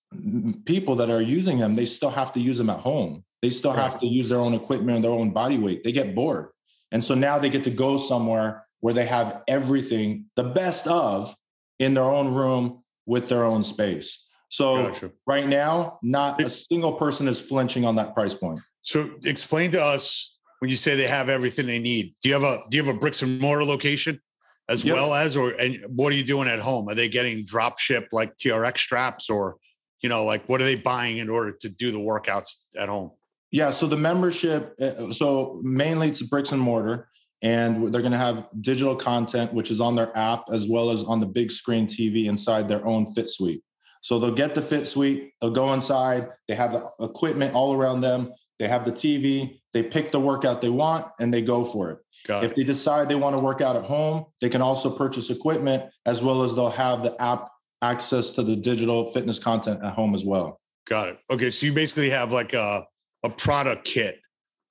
people 0.65 0.95
that 0.97 1.09
are 1.09 1.21
using 1.21 1.57
them, 1.57 1.75
they 1.75 1.85
still 1.85 2.11
have 2.11 2.33
to 2.33 2.39
use 2.39 2.57
them 2.57 2.69
at 2.69 2.79
home. 2.79 3.23
They 3.41 3.49
still 3.49 3.73
right. 3.73 3.81
have 3.81 3.99
to 3.99 4.07
use 4.07 4.29
their 4.29 4.39
own 4.39 4.53
equipment 4.53 4.97
and 4.97 5.03
their 5.03 5.11
own 5.11 5.31
body 5.31 5.57
weight. 5.57 5.83
They 5.83 5.91
get 5.91 6.15
bored. 6.15 6.49
And 6.91 7.03
so 7.03 7.15
now 7.15 7.39
they 7.39 7.49
get 7.49 7.63
to 7.65 7.69
go 7.69 7.97
somewhere 7.97 8.65
where 8.79 8.93
they 8.93 9.05
have 9.05 9.43
everything, 9.47 10.25
the 10.35 10.43
best 10.43 10.87
of, 10.87 11.33
in 11.79 11.93
their 11.93 12.03
own 12.03 12.33
room 12.33 12.83
with 13.05 13.29
their 13.29 13.43
own 13.43 13.63
space. 13.63 14.27
So 14.49 14.87
gotcha. 14.87 15.11
right 15.27 15.47
now, 15.47 15.99
not 16.01 16.41
a 16.41 16.49
single 16.49 16.93
person 16.93 17.27
is 17.27 17.39
flinching 17.39 17.85
on 17.85 17.95
that 17.95 18.13
price 18.13 18.33
point. 18.33 18.61
So 18.89 19.07
explain 19.23 19.69
to 19.73 19.83
us 19.83 20.35
when 20.57 20.71
you 20.71 20.75
say 20.75 20.95
they 20.95 21.05
have 21.05 21.29
everything 21.29 21.67
they 21.67 21.77
need. 21.77 22.15
Do 22.23 22.29
you 22.29 22.33
have 22.33 22.43
a 22.43 22.63
do 22.71 22.77
you 22.77 22.83
have 22.83 22.95
a 22.95 22.97
bricks 22.97 23.21
and 23.21 23.39
mortar 23.39 23.63
location 23.63 24.19
as 24.67 24.83
yep. 24.83 24.95
well 24.95 25.13
as 25.13 25.37
or 25.37 25.51
and 25.51 25.77
what 25.89 26.11
are 26.11 26.15
you 26.15 26.23
doing 26.23 26.47
at 26.47 26.57
home? 26.59 26.89
Are 26.89 26.95
they 26.95 27.07
getting 27.07 27.45
drop 27.45 27.77
ship 27.77 28.07
like 28.11 28.35
TRX 28.37 28.79
straps 28.79 29.29
or 29.29 29.57
you 30.01 30.09
know 30.09 30.25
like 30.25 30.49
what 30.49 30.59
are 30.59 30.63
they 30.63 30.73
buying 30.73 31.19
in 31.19 31.29
order 31.29 31.55
to 31.61 31.69
do 31.69 31.91
the 31.91 31.99
workouts 31.99 32.55
at 32.75 32.89
home? 32.89 33.11
Yeah, 33.51 33.69
so 33.69 33.85
the 33.85 33.95
membership 33.95 34.73
uh, 34.81 35.11
so 35.11 35.61
mainly 35.63 36.07
it's 36.07 36.23
bricks 36.23 36.51
and 36.51 36.59
mortar 36.59 37.09
and 37.43 37.93
they're 37.93 38.01
going 38.01 38.11
to 38.11 38.17
have 38.17 38.47
digital 38.59 38.95
content 38.95 39.53
which 39.53 39.69
is 39.69 39.79
on 39.79 39.95
their 39.95 40.17
app 40.17 40.45
as 40.51 40.65
well 40.67 40.89
as 40.89 41.03
on 41.03 41.19
the 41.19 41.27
big 41.27 41.51
screen 41.51 41.85
TV 41.85 42.25
inside 42.25 42.67
their 42.67 42.83
own 42.87 43.05
fit 43.05 43.29
suite. 43.29 43.61
So 44.01 44.17
they'll 44.17 44.33
get 44.33 44.55
the 44.55 44.63
fit 44.63 44.87
suite, 44.87 45.33
they'll 45.39 45.51
go 45.51 45.73
inside, 45.73 46.29
they 46.47 46.55
have 46.55 46.71
the 46.71 46.89
equipment 47.01 47.53
all 47.53 47.75
around 47.75 48.01
them. 48.01 48.33
They 48.59 48.67
have 48.67 48.85
the 48.85 48.91
TV, 48.91 49.61
they 49.73 49.83
pick 49.83 50.11
the 50.11 50.19
workout 50.19 50.61
they 50.61 50.69
want 50.69 51.05
and 51.19 51.33
they 51.33 51.41
go 51.41 51.63
for 51.63 51.91
it. 51.91 51.99
Got 52.27 52.43
if 52.43 52.51
it. 52.51 52.55
they 52.57 52.63
decide 52.65 53.07
they 53.07 53.15
want 53.15 53.35
to 53.35 53.39
work 53.39 53.61
out 53.61 53.75
at 53.75 53.85
home, 53.85 54.25
they 54.41 54.49
can 54.49 54.61
also 54.61 54.89
purchase 54.89 55.29
equipment 55.29 55.89
as 56.05 56.21
well 56.21 56.43
as 56.43 56.55
they'll 56.55 56.69
have 56.69 57.01
the 57.01 57.19
app 57.21 57.47
access 57.81 58.31
to 58.31 58.43
the 58.43 58.55
digital 58.55 59.05
fitness 59.09 59.39
content 59.39 59.83
at 59.83 59.93
home 59.93 60.13
as 60.13 60.25
well. 60.25 60.59
Got 60.85 61.09
it. 61.09 61.19
Okay. 61.29 61.49
So 61.49 61.65
you 61.65 61.73
basically 61.73 62.09
have 62.09 62.33
like 62.33 62.53
a, 62.53 62.85
a 63.23 63.29
product 63.29 63.85
kit 63.85 64.19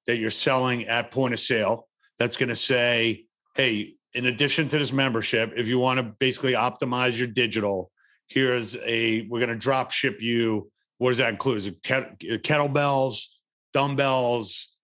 that 0.06 0.18
you're 0.18 0.30
selling 0.30 0.86
at 0.86 1.10
point 1.10 1.32
of 1.32 1.40
sale 1.40 1.88
that's 2.18 2.36
going 2.36 2.48
to 2.48 2.56
say, 2.56 3.24
hey, 3.56 3.94
in 4.14 4.26
addition 4.26 4.68
to 4.68 4.78
this 4.78 4.92
membership, 4.92 5.52
if 5.56 5.68
you 5.68 5.78
want 5.78 5.98
to 5.98 6.02
basically 6.02 6.52
optimize 6.52 7.18
your 7.18 7.28
digital, 7.28 7.90
here's 8.26 8.76
a, 8.76 9.26
we're 9.28 9.38
going 9.38 9.50
to 9.50 9.56
drop 9.56 9.90
ship 9.90 10.20
you. 10.20 10.70
What 10.98 11.10
does 11.10 11.18
that 11.18 11.30
include? 11.30 11.58
Is 11.58 11.66
it 11.66 11.82
kettlebells? 11.82 13.26
Dumbbells, 13.72 14.74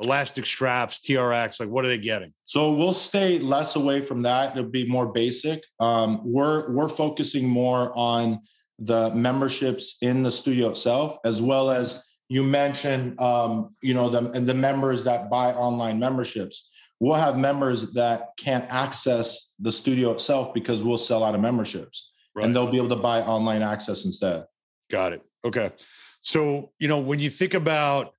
elastic 0.00 0.46
straps, 0.46 1.00
TRX? 1.00 1.60
Like, 1.60 1.68
what 1.68 1.84
are 1.84 1.88
they 1.88 1.98
getting? 1.98 2.32
So 2.44 2.72
we'll 2.72 2.92
stay 2.92 3.38
less 3.38 3.76
away 3.76 4.02
from 4.02 4.22
that. 4.22 4.56
It'll 4.56 4.70
be 4.70 4.88
more 4.88 5.12
basic. 5.12 5.64
Um, 5.78 6.20
we're 6.24 6.72
we're 6.72 6.88
focusing 6.88 7.48
more 7.48 7.96
on 7.96 8.40
the 8.78 9.10
memberships 9.14 9.98
in 10.00 10.22
the 10.22 10.32
studio 10.32 10.70
itself, 10.70 11.18
as 11.24 11.42
well 11.42 11.70
as 11.70 12.04
you 12.28 12.42
mentioned, 12.42 13.20
um, 13.20 13.74
you 13.82 13.92
know, 13.92 14.08
the 14.08 14.30
and 14.30 14.46
the 14.46 14.54
members 14.54 15.04
that 15.04 15.28
buy 15.30 15.52
online 15.52 15.98
memberships. 15.98 16.70
We'll 17.00 17.14
have 17.14 17.38
members 17.38 17.94
that 17.94 18.28
can't 18.36 18.70
access 18.70 19.54
the 19.58 19.72
studio 19.72 20.10
itself 20.12 20.52
because 20.52 20.82
we'll 20.82 20.98
sell 20.98 21.24
out 21.24 21.34
of 21.34 21.40
memberships, 21.40 22.12
right. 22.34 22.44
and 22.44 22.54
they'll 22.54 22.70
be 22.70 22.76
able 22.76 22.90
to 22.90 22.96
buy 22.96 23.22
online 23.22 23.62
access 23.62 24.04
instead. 24.04 24.44
Got 24.90 25.14
it. 25.14 25.22
Okay. 25.44 25.72
So, 26.20 26.72
you 26.78 26.88
know, 26.88 26.98
when 26.98 27.18
you 27.18 27.30
think 27.30 27.54
about 27.54 28.14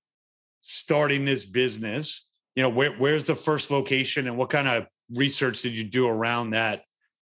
starting 0.62 1.26
this 1.26 1.44
business, 1.44 2.30
you 2.56 2.64
know, 2.64 2.70
where, 2.70 2.92
where's 2.94 3.24
the 3.24 3.36
first 3.36 3.72
location 3.72 4.28
and 4.28 4.38
what 4.38 4.50
kind 4.50 4.68
of 4.68 4.88
research 5.14 5.62
did 5.62 5.76
you 5.76 5.84
do 5.84 6.08
around 6.08 6.52
that, 6.52 6.82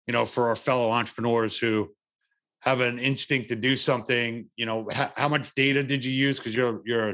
you 0.07 0.13
know, 0.13 0.25
for 0.25 0.47
our 0.47 0.55
fellow 0.55 0.91
entrepreneurs 0.91 1.57
who 1.57 1.91
have 2.61 2.81
an 2.81 2.97
instinct 2.99 3.49
to 3.49 3.55
do 3.55 3.75
something, 3.75 4.49
you 4.55 4.65
know, 4.65 4.87
how, 4.91 5.11
how 5.15 5.29
much 5.29 5.53
data 5.53 5.83
did 5.83 6.03
you 6.03 6.11
use? 6.11 6.39
Cause 6.39 6.55
you're, 6.55 6.81
you're, 6.85 7.09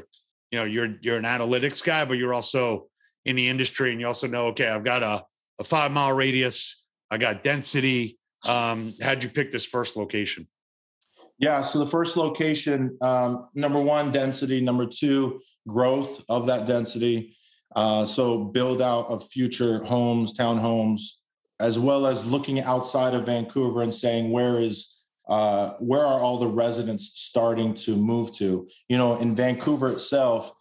you 0.52 0.60
know, 0.60 0.64
you're, 0.64 0.96
you're 1.02 1.18
an 1.18 1.24
analytics 1.24 1.84
guy, 1.84 2.06
but 2.06 2.18
you're 2.18 2.34
also 2.34 2.88
in 3.26 3.36
the 3.36 3.48
industry 3.50 3.92
and 3.92 4.00
you 4.00 4.08
also 4.08 4.28
know, 4.28 4.48
okay, 4.48 4.68
I've 4.68 4.84
got 4.84 5.04
a, 5.04 5.24
a 5.60 5.64
five 5.64 5.92
mile 5.92 6.14
radius, 6.14 6.86
I 7.10 7.18
got 7.18 7.44
density. 7.44 8.18
Um, 8.48 8.94
how'd 9.02 9.24
you 9.24 9.30
pick 9.30 9.52
this 9.52 9.66
first 9.66 9.96
location? 9.96 10.48
Yeah, 11.38 11.62
so 11.62 11.80
the 11.80 11.88
first 11.88 12.18
location, 12.18 12.98
um, 13.02 13.48
number 13.56 13.80
one, 13.82 14.12
density. 14.12 14.62
Number 14.62 14.86
two, 14.86 15.42
growth 15.68 16.24
of 16.30 16.48
that 16.48 16.66
density. 16.66 17.36
Uh, 17.76 18.06
so 18.06 18.44
build 18.44 18.82
out 18.82 19.08
of 19.08 19.28
future 19.30 19.84
homes, 19.86 20.38
townhomes, 20.38 21.02
as 21.60 21.80
well 21.80 22.08
as 22.08 22.26
looking 22.26 22.60
outside 22.62 23.14
of 23.14 23.26
Vancouver 23.26 23.82
and 23.82 23.94
saying 23.94 24.32
where 24.32 24.60
is 24.60 24.98
uh, 25.30 25.76
where 25.80 26.06
are 26.06 26.20
all 26.20 26.38
the 26.40 26.48
residents 26.48 27.12
starting 27.16 27.74
to 27.74 27.96
move 27.96 28.36
to? 28.36 28.68
You 28.90 28.98
know, 28.98 29.18
in 29.20 29.36
Vancouver 29.36 29.92
itself, 29.92 30.52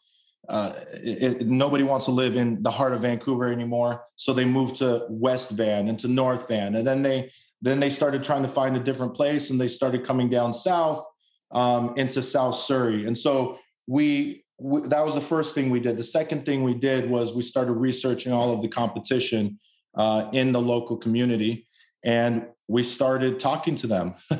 uh, 0.48 0.72
it, 1.02 1.40
it, 1.40 1.46
nobody 1.46 1.82
wants 1.82 2.04
to 2.04 2.10
live 2.10 2.36
in 2.36 2.62
the 2.62 2.70
heart 2.70 2.92
of 2.92 3.00
Vancouver 3.02 3.50
anymore, 3.50 4.04
so 4.16 4.32
they 4.32 4.44
moved 4.44 4.76
to 4.76 5.06
West 5.08 5.50
Van 5.50 5.88
and 5.88 5.98
to 6.00 6.08
North 6.08 6.48
Van, 6.48 6.76
and 6.76 6.86
then 6.86 7.02
they 7.02 7.32
then 7.62 7.80
they 7.80 7.90
started 7.90 8.22
trying 8.22 8.42
to 8.42 8.48
find 8.48 8.76
a 8.76 8.80
different 8.80 9.14
place, 9.14 9.50
and 9.50 9.60
they 9.60 9.68
started 9.68 10.04
coming 10.04 10.28
down 10.28 10.52
south 10.52 11.04
um, 11.50 11.94
into 11.96 12.22
South 12.22 12.54
Surrey, 12.54 13.06
and 13.06 13.16
so 13.16 13.58
we 13.86 14.44
we, 14.60 14.80
that 14.82 15.04
was 15.04 15.14
the 15.14 15.20
first 15.20 15.54
thing 15.54 15.70
we 15.70 15.80
did. 15.80 15.96
The 15.96 16.02
second 16.02 16.46
thing 16.46 16.62
we 16.62 16.74
did 16.74 17.08
was 17.08 17.34
we 17.34 17.42
started 17.42 17.72
researching 17.72 18.32
all 18.32 18.52
of 18.52 18.62
the 18.62 18.68
competition 18.68 19.58
uh, 19.94 20.28
in 20.32 20.52
the 20.52 20.60
local 20.60 20.96
community, 20.96 21.66
and 22.04 22.46
we 22.68 22.82
started 22.82 23.40
talking 23.40 23.74
to 23.76 23.86
them. 23.86 24.14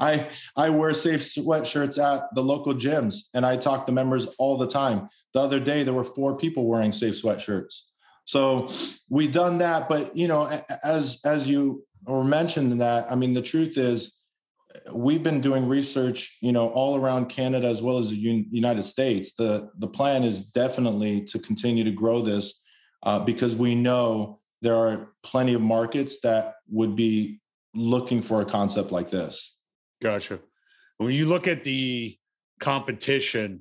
I 0.00 0.28
I 0.56 0.70
wear 0.70 0.92
safe 0.92 1.20
sweatshirts 1.20 2.02
at 2.02 2.34
the 2.34 2.42
local 2.42 2.74
gyms, 2.74 3.28
and 3.34 3.46
I 3.46 3.56
talk 3.56 3.86
to 3.86 3.92
members 3.92 4.26
all 4.38 4.56
the 4.56 4.68
time. 4.68 5.08
The 5.32 5.40
other 5.40 5.60
day, 5.60 5.82
there 5.82 5.94
were 5.94 6.04
four 6.04 6.36
people 6.36 6.66
wearing 6.66 6.92
safe 6.92 7.20
sweatshirts. 7.22 7.80
So 8.24 8.68
we've 9.08 9.32
done 9.32 9.58
that, 9.58 9.88
but 9.88 10.14
you 10.14 10.28
know, 10.28 10.50
as 10.82 11.20
as 11.24 11.48
you 11.48 11.84
were 12.04 12.24
mentioned 12.24 12.80
that, 12.80 13.10
I 13.10 13.14
mean, 13.14 13.34
the 13.34 13.42
truth 13.42 13.78
is 13.78 14.17
we've 14.92 15.22
been 15.22 15.40
doing 15.40 15.68
research, 15.68 16.38
you 16.40 16.52
know, 16.52 16.68
all 16.70 16.96
around 16.96 17.28
Canada 17.28 17.66
as 17.66 17.82
well 17.82 17.98
as 17.98 18.10
the 18.10 18.16
United 18.16 18.84
States. 18.84 19.34
The 19.34 19.70
the 19.78 19.88
plan 19.88 20.24
is 20.24 20.46
definitely 20.46 21.24
to 21.24 21.38
continue 21.38 21.84
to 21.84 21.92
grow 21.92 22.20
this 22.20 22.62
uh, 23.02 23.18
because 23.20 23.56
we 23.56 23.74
know 23.74 24.40
there 24.62 24.76
are 24.76 25.12
plenty 25.22 25.54
of 25.54 25.62
markets 25.62 26.20
that 26.20 26.54
would 26.68 26.96
be 26.96 27.40
looking 27.74 28.20
for 28.20 28.42
a 28.42 28.44
concept 28.44 28.92
like 28.92 29.10
this. 29.10 29.58
Gotcha. 30.02 30.40
When 30.98 31.12
you 31.12 31.26
look 31.26 31.46
at 31.46 31.64
the 31.64 32.16
competition, 32.60 33.60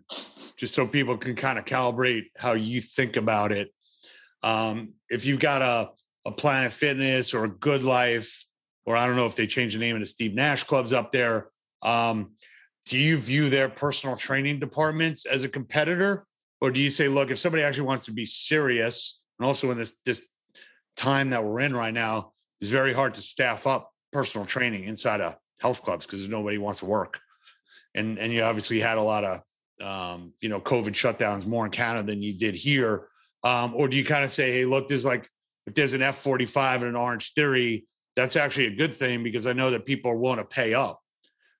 just 0.57 0.73
so 0.73 0.87
people 0.87 1.17
can 1.17 1.35
kind 1.35 1.59
of 1.59 1.65
calibrate 1.65 2.25
how 2.37 2.53
you 2.53 2.81
think 2.81 3.15
about 3.15 3.51
it, 3.51 3.69
um, 4.43 4.93
if 5.09 5.25
you've 5.25 5.39
got 5.39 5.61
a 5.61 5.91
a 6.25 6.31
Planet 6.31 6.73
Fitness 6.73 7.33
or 7.33 7.45
a 7.45 7.49
GoodLife 7.49 8.43
or 8.87 8.95
I 8.95 9.05
don't 9.05 9.17
know 9.17 9.27
if 9.27 9.35
they 9.35 9.45
changed 9.45 9.75
the 9.75 9.79
name 9.79 9.99
the 9.99 10.05
Steve 10.05 10.33
Nash 10.33 10.63
clubs 10.63 10.93
up 10.93 11.11
there. 11.11 11.49
Um, 11.81 12.31
do 12.85 12.97
you 12.97 13.17
view 13.17 13.49
their 13.49 13.67
personal 13.67 14.15
training 14.15 14.59
departments 14.59 15.25
as 15.25 15.43
a 15.43 15.49
competitor, 15.49 16.25
or 16.61 16.71
do 16.71 16.79
you 16.79 16.89
say, 16.89 17.09
look, 17.09 17.29
if 17.29 17.37
somebody 17.37 17.63
actually 17.63 17.85
wants 17.85 18.05
to 18.05 18.13
be 18.13 18.25
serious, 18.25 19.19
and 19.37 19.45
also 19.45 19.69
in 19.71 19.77
this 19.77 19.99
this 20.05 20.25
time 20.95 21.29
that 21.31 21.43
we're 21.43 21.59
in 21.59 21.75
right 21.75 21.93
now, 21.93 22.31
it's 22.61 22.71
very 22.71 22.93
hard 22.93 23.13
to 23.15 23.21
staff 23.21 23.67
up 23.67 23.91
personal 24.13 24.47
training 24.47 24.85
inside 24.85 25.19
of 25.19 25.35
health 25.59 25.81
clubs 25.83 26.05
because 26.05 26.27
nobody 26.29 26.57
wants 26.57 26.79
to 26.79 26.85
work, 26.85 27.19
and 27.93 28.17
and 28.17 28.31
you 28.31 28.41
obviously 28.41 28.79
had 28.79 28.97
a 28.97 29.03
lot 29.03 29.25
of 29.25 29.41
um, 29.81 30.33
you 30.39 30.47
know 30.47 30.61
COVID 30.61 30.93
shutdowns 30.93 31.45
more 31.45 31.65
in 31.65 31.71
Canada 31.71 32.07
than 32.07 32.21
you 32.21 32.33
did 32.33 32.55
here, 32.55 33.09
um, 33.43 33.75
or 33.75 33.89
do 33.89 33.97
you 33.97 34.05
kind 34.05 34.23
of 34.23 34.31
say, 34.31 34.53
hey, 34.53 34.65
look, 34.65 34.87
there's 34.87 35.03
like 35.03 35.27
if 35.65 35.73
there's 35.73 35.91
an 35.91 36.01
F 36.01 36.15
forty 36.15 36.45
five 36.45 36.83
and 36.83 36.95
an 36.95 37.01
Orangetheory 37.01 37.83
that's 38.17 38.35
actually 38.35 38.65
a 38.65 38.75
good 38.75 38.93
thing 38.93 39.21
because 39.21 39.45
I 39.45 39.53
know 39.53 39.69
that 39.69 39.85
people 39.85 40.09
are 40.09 40.17
willing 40.17 40.39
to 40.39 40.43
pay 40.43 40.73
up 40.73 40.99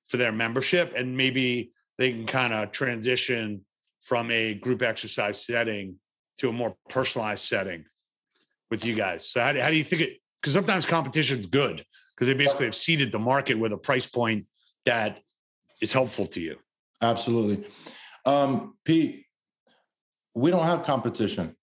for 0.08 0.18
their 0.18 0.32
membership 0.32 0.92
and 0.98 1.16
maybe 1.16 1.72
they 2.00 2.12
can 2.12 2.26
kind 2.26 2.52
of 2.52 2.72
transition 2.72 3.64
from 4.02 4.32
a 4.32 4.56
group 4.56 4.82
exercise 4.82 5.46
setting 5.46 5.98
to 6.38 6.50
a 6.50 6.52
more 6.52 6.76
personalized 6.90 7.46
setting 7.46 7.86
with 8.72 8.84
you 8.84 8.96
guys. 8.96 9.30
So 9.30 9.40
how 9.40 9.54
do, 9.54 9.62
how 9.62 9.70
do 9.70 9.78
you 9.78 9.84
think 9.84 10.02
it? 10.02 10.18
Because 10.42 10.54
sometimes 10.54 10.88
competition 10.88 11.38
is 11.38 11.46
good 11.46 11.86
because 12.16 12.28
they 12.28 12.34
basically 12.34 12.66
have 12.66 12.76
seeded 12.76 13.12
the 13.12 13.20
market 13.20 13.56
with 13.56 13.72
a 13.72 13.78
price 13.78 14.08
point 14.08 14.48
that 14.86 15.20
is 15.80 15.92
helpful 15.92 16.26
to 16.28 16.40
you. 16.40 16.58
Absolutely, 17.02 17.68
um, 18.26 18.76
Pete. 18.84 19.26
We 20.34 20.52
don't 20.52 20.66
have 20.66 20.84
competition. 20.84 21.56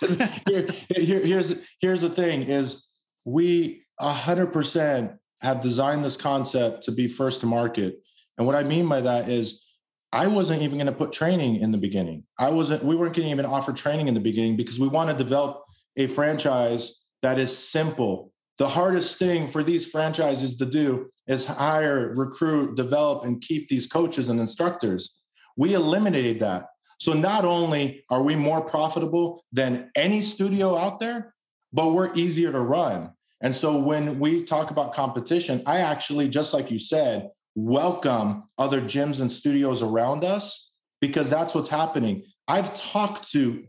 here, 0.48 0.66
here, 0.94 1.24
here's 1.24 1.66
here's 1.80 2.00
the 2.00 2.10
thing: 2.10 2.42
is 2.42 2.88
we 3.24 3.84
100% 4.00 5.18
have 5.42 5.60
designed 5.60 6.04
this 6.04 6.16
concept 6.16 6.82
to 6.84 6.92
be 6.92 7.08
first 7.08 7.40
to 7.40 7.46
market. 7.46 8.00
And 8.36 8.46
what 8.46 8.56
I 8.56 8.62
mean 8.62 8.88
by 8.88 9.00
that 9.00 9.28
is 9.28 9.66
I 10.12 10.26
wasn't 10.26 10.62
even 10.62 10.78
going 10.78 10.86
to 10.86 10.92
put 10.92 11.12
training 11.12 11.56
in 11.56 11.70
the 11.70 11.78
beginning. 11.78 12.24
I 12.38 12.50
wasn't, 12.50 12.84
we 12.84 12.96
weren't 12.96 13.14
going 13.14 13.26
to 13.26 13.32
even 13.32 13.46
offer 13.46 13.72
training 13.72 14.08
in 14.08 14.14
the 14.14 14.20
beginning 14.20 14.56
because 14.56 14.78
we 14.78 14.88
want 14.88 15.10
to 15.10 15.16
develop 15.16 15.62
a 15.96 16.06
franchise 16.06 17.04
that 17.22 17.38
is 17.38 17.56
simple. 17.56 18.32
The 18.58 18.68
hardest 18.68 19.18
thing 19.18 19.46
for 19.46 19.62
these 19.62 19.88
franchises 19.88 20.56
to 20.56 20.66
do 20.66 21.10
is 21.26 21.46
hire, 21.46 22.12
recruit, 22.14 22.76
develop, 22.76 23.24
and 23.24 23.40
keep 23.40 23.68
these 23.68 23.86
coaches 23.86 24.28
and 24.28 24.40
instructors. 24.40 25.20
We 25.56 25.74
eliminated 25.74 26.40
that. 26.40 26.66
So 26.98 27.12
not 27.12 27.44
only 27.44 28.04
are 28.10 28.22
we 28.22 28.36
more 28.36 28.60
profitable 28.62 29.44
than 29.52 29.90
any 29.96 30.20
studio 30.20 30.76
out 30.76 31.00
there, 31.00 31.34
but 31.72 31.92
we're 31.92 32.12
easier 32.14 32.52
to 32.52 32.60
run. 32.60 33.12
And 33.40 33.54
so 33.54 33.78
when 33.78 34.18
we 34.18 34.44
talk 34.44 34.70
about 34.70 34.92
competition, 34.92 35.62
I 35.66 35.78
actually, 35.78 36.28
just 36.28 36.52
like 36.52 36.70
you 36.70 36.78
said, 36.78 37.30
welcome 37.54 38.44
other 38.58 38.80
gyms 38.80 39.20
and 39.20 39.32
studios 39.32 39.82
around 39.82 40.24
us 40.24 40.74
because 41.00 41.30
that's 41.30 41.54
what's 41.54 41.68
happening. 41.68 42.24
I've 42.46 42.76
talked 42.76 43.30
to 43.32 43.64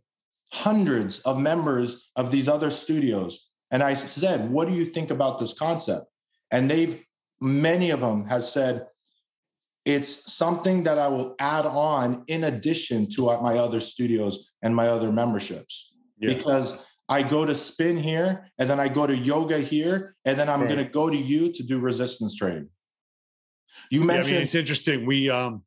hundreds 0.52 1.20
of 1.20 1.40
members 1.40 2.12
of 2.16 2.32
these 2.32 2.50
other 2.50 2.72
studios 2.72 3.50
and 3.72 3.82
I 3.82 3.94
said, 3.94 4.52
"What 4.52 4.68
do 4.68 4.74
you 4.74 4.86
think 4.86 5.12
about 5.12 5.40
this 5.40 5.54
concept?" 5.54 6.06
And 6.52 6.70
they've 6.70 7.04
many 7.40 7.90
of 7.90 8.02
them 8.02 8.26
has 8.26 8.52
said 8.52 8.88
it's 9.86 10.32
something 10.32 10.84
that 10.84 11.00
I 11.00 11.08
will 11.08 11.36
add 11.40 11.66
on 11.66 12.24
in 12.28 12.44
addition 12.44 13.10
to 13.12 13.26
my 13.42 13.58
other 13.58 13.80
studios 13.80 14.52
and 14.62 14.76
my 14.76 14.88
other 14.88 15.12
memberships 15.12 15.96
yeah. 16.20 16.34
because 16.34 16.86
I 17.12 17.24
go 17.24 17.46
to 17.46 17.54
spin 17.54 17.98
here, 17.98 18.50
and 18.58 18.70
then 18.70 18.80
I 18.80 18.88
go 18.88 19.06
to 19.06 19.14
yoga 19.14 19.60
here, 19.60 20.16
and 20.24 20.40
then 20.40 20.48
I'm 20.48 20.62
right. 20.62 20.70
going 20.70 20.86
to 20.86 20.90
go 20.90 21.10
to 21.10 21.18
you 21.18 21.52
to 21.52 21.62
do 21.62 21.78
resistance 21.78 22.36
training. 22.36 22.70
You 23.92 24.02
mentioned 24.06 24.28
yeah, 24.28 24.32
I 24.32 24.36
mean, 24.36 24.44
it's 24.44 24.56
interesting. 24.56 25.06
We 25.06 25.30
um 25.30 25.64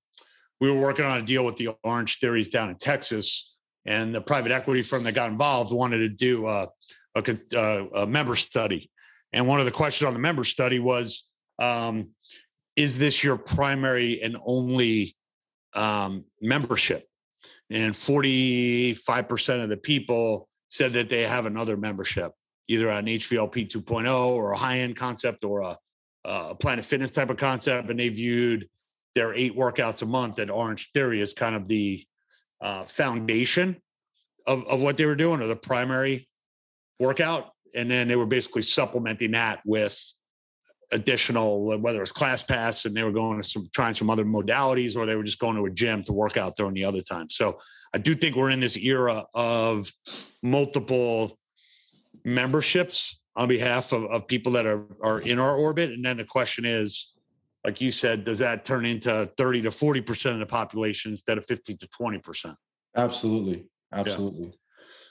we 0.59 0.71
were 0.71 0.81
working 0.81 1.05
on 1.05 1.21
a 1.21 1.23
deal 1.23 1.45
with 1.45 1.57
the 1.57 1.69
Orangetheories 1.85 2.51
down 2.51 2.71
in 2.71 2.77
Texas, 2.77 3.55
and 3.85 4.15
the 4.15 4.23
private 4.23 4.53
equity 4.53 4.81
firm 4.81 5.05
that 5.05 5.13
got 5.13 5.31
involved 5.31 5.71
wanted 5.71 5.99
to 5.99 6.09
do 6.09 6.47
a, 6.47 6.69
a, 7.15 7.87
a 7.95 8.07
member 8.07 8.37
study. 8.37 8.91
And 9.35 9.47
one 9.47 9.59
of 9.61 9.67
the 9.67 9.73
questions 9.73 10.07
on 10.07 10.15
the 10.15 10.21
member 10.21 10.45
study 10.45 10.79
was, 10.79 11.29
um, 11.59 12.13
"Is 12.75 12.97
this 12.97 13.23
your 13.23 13.37
primary 13.37 14.23
and 14.23 14.39
only 14.47 15.15
um, 15.75 16.25
membership?" 16.41 17.07
And 17.69 17.95
forty 17.95 18.95
five 18.95 19.29
percent 19.29 19.61
of 19.61 19.69
the 19.69 19.77
people 19.77 20.49
said 20.69 20.93
that 20.95 21.09
they 21.09 21.23
have 21.23 21.47
another 21.47 21.77
membership, 21.77 22.33
either 22.69 22.89
an 22.89 23.07
HVLP 23.07 23.69
2.0 23.69 24.29
or 24.29 24.53
a 24.53 24.57
high 24.59 24.81
end 24.81 24.97
concept 24.97 25.45
or 25.45 25.61
a, 25.61 25.79
a 26.25 26.55
Planet 26.55 26.85
Fitness 26.85 27.11
type 27.11 27.31
of 27.31 27.37
concept. 27.37 27.91
And 27.91 27.99
they 27.99 28.09
viewed 28.09 28.69
their 29.15 29.33
eight 29.35 29.57
workouts 29.57 30.03
a 30.03 30.07
month 30.07 30.39
at 30.39 30.49
Orangetheory 30.49 31.23
as 31.23 31.33
kind 31.33 31.55
of 31.55 31.69
the 31.69 32.05
uh, 32.61 32.85
foundation 32.85 33.77
of, 34.47 34.67
of 34.67 34.83
what 34.83 34.97
they 34.97 35.07
were 35.07 35.15
doing 35.15 35.41
or 35.41 35.47
the 35.47 35.57
primary 35.57 36.29
workout. 36.99 37.51
And 37.75 37.91
then 37.91 38.09
they 38.09 38.17
were 38.17 38.27
basically 38.27 38.63
supplementing 38.63 39.33
that 39.33 39.61
with 39.65 40.01
additional, 40.93 41.79
whether 41.79 41.99
it 41.99 42.01
was 42.01 42.13
ClassPass 42.13 42.85
and 42.85 42.97
they 42.97 43.03
were 43.03 43.13
going 43.13 43.41
to 43.41 43.47
some 43.47 43.69
trying 43.73 43.95
some 43.95 44.11
other 44.11 44.25
modalities 44.25 44.97
or 44.97 45.07
they 45.07 45.17
were 45.17 45.25
just 45.25 45.39
going 45.39 45.57
to 45.57 45.67
a 45.67 45.71
gym 45.71 46.03
to 46.05 46.13
work 46.13 46.37
out 46.37 46.57
during 46.57 46.75
the 46.75 46.85
other 46.85 47.01
time. 47.01 47.29
So 47.29 47.59
I 47.95 47.99
do 47.99 48.17
think 48.17 48.35
we're 48.35 48.51
in 48.51 48.59
this 48.59 48.77
era 48.77 49.25
of 49.35 49.93
multiple 50.43 51.39
memberships 52.25 53.21
on 53.37 53.47
behalf 53.47 53.93
of, 53.93 54.05
of 54.07 54.27
people 54.27 54.53
that 54.53 54.67
are, 54.67 54.85
are 55.01 55.21
in 55.21 55.39
our 55.39 55.57
orbit. 55.57 55.93
And 55.93 56.05
then 56.05 56.17
the 56.17 56.25
question 56.25 56.65
is, 56.65 57.13
like 57.65 57.81
you 57.81 57.93
said, 57.93 58.25
does 58.25 58.41
that 58.41 58.65
turn 58.65 58.85
into 58.85 59.31
30 59.37 59.63
to 59.63 59.71
40% 59.71 60.33
of 60.33 60.39
the 60.41 60.47
population 60.47 61.13
instead 61.13 61.39
of 61.39 61.47
15 61.47 61.79
to 61.79 61.87
20%? 61.87 62.57
Absolutely. 62.97 63.67
absolutely. 63.93 64.47
Yeah. 64.47 64.53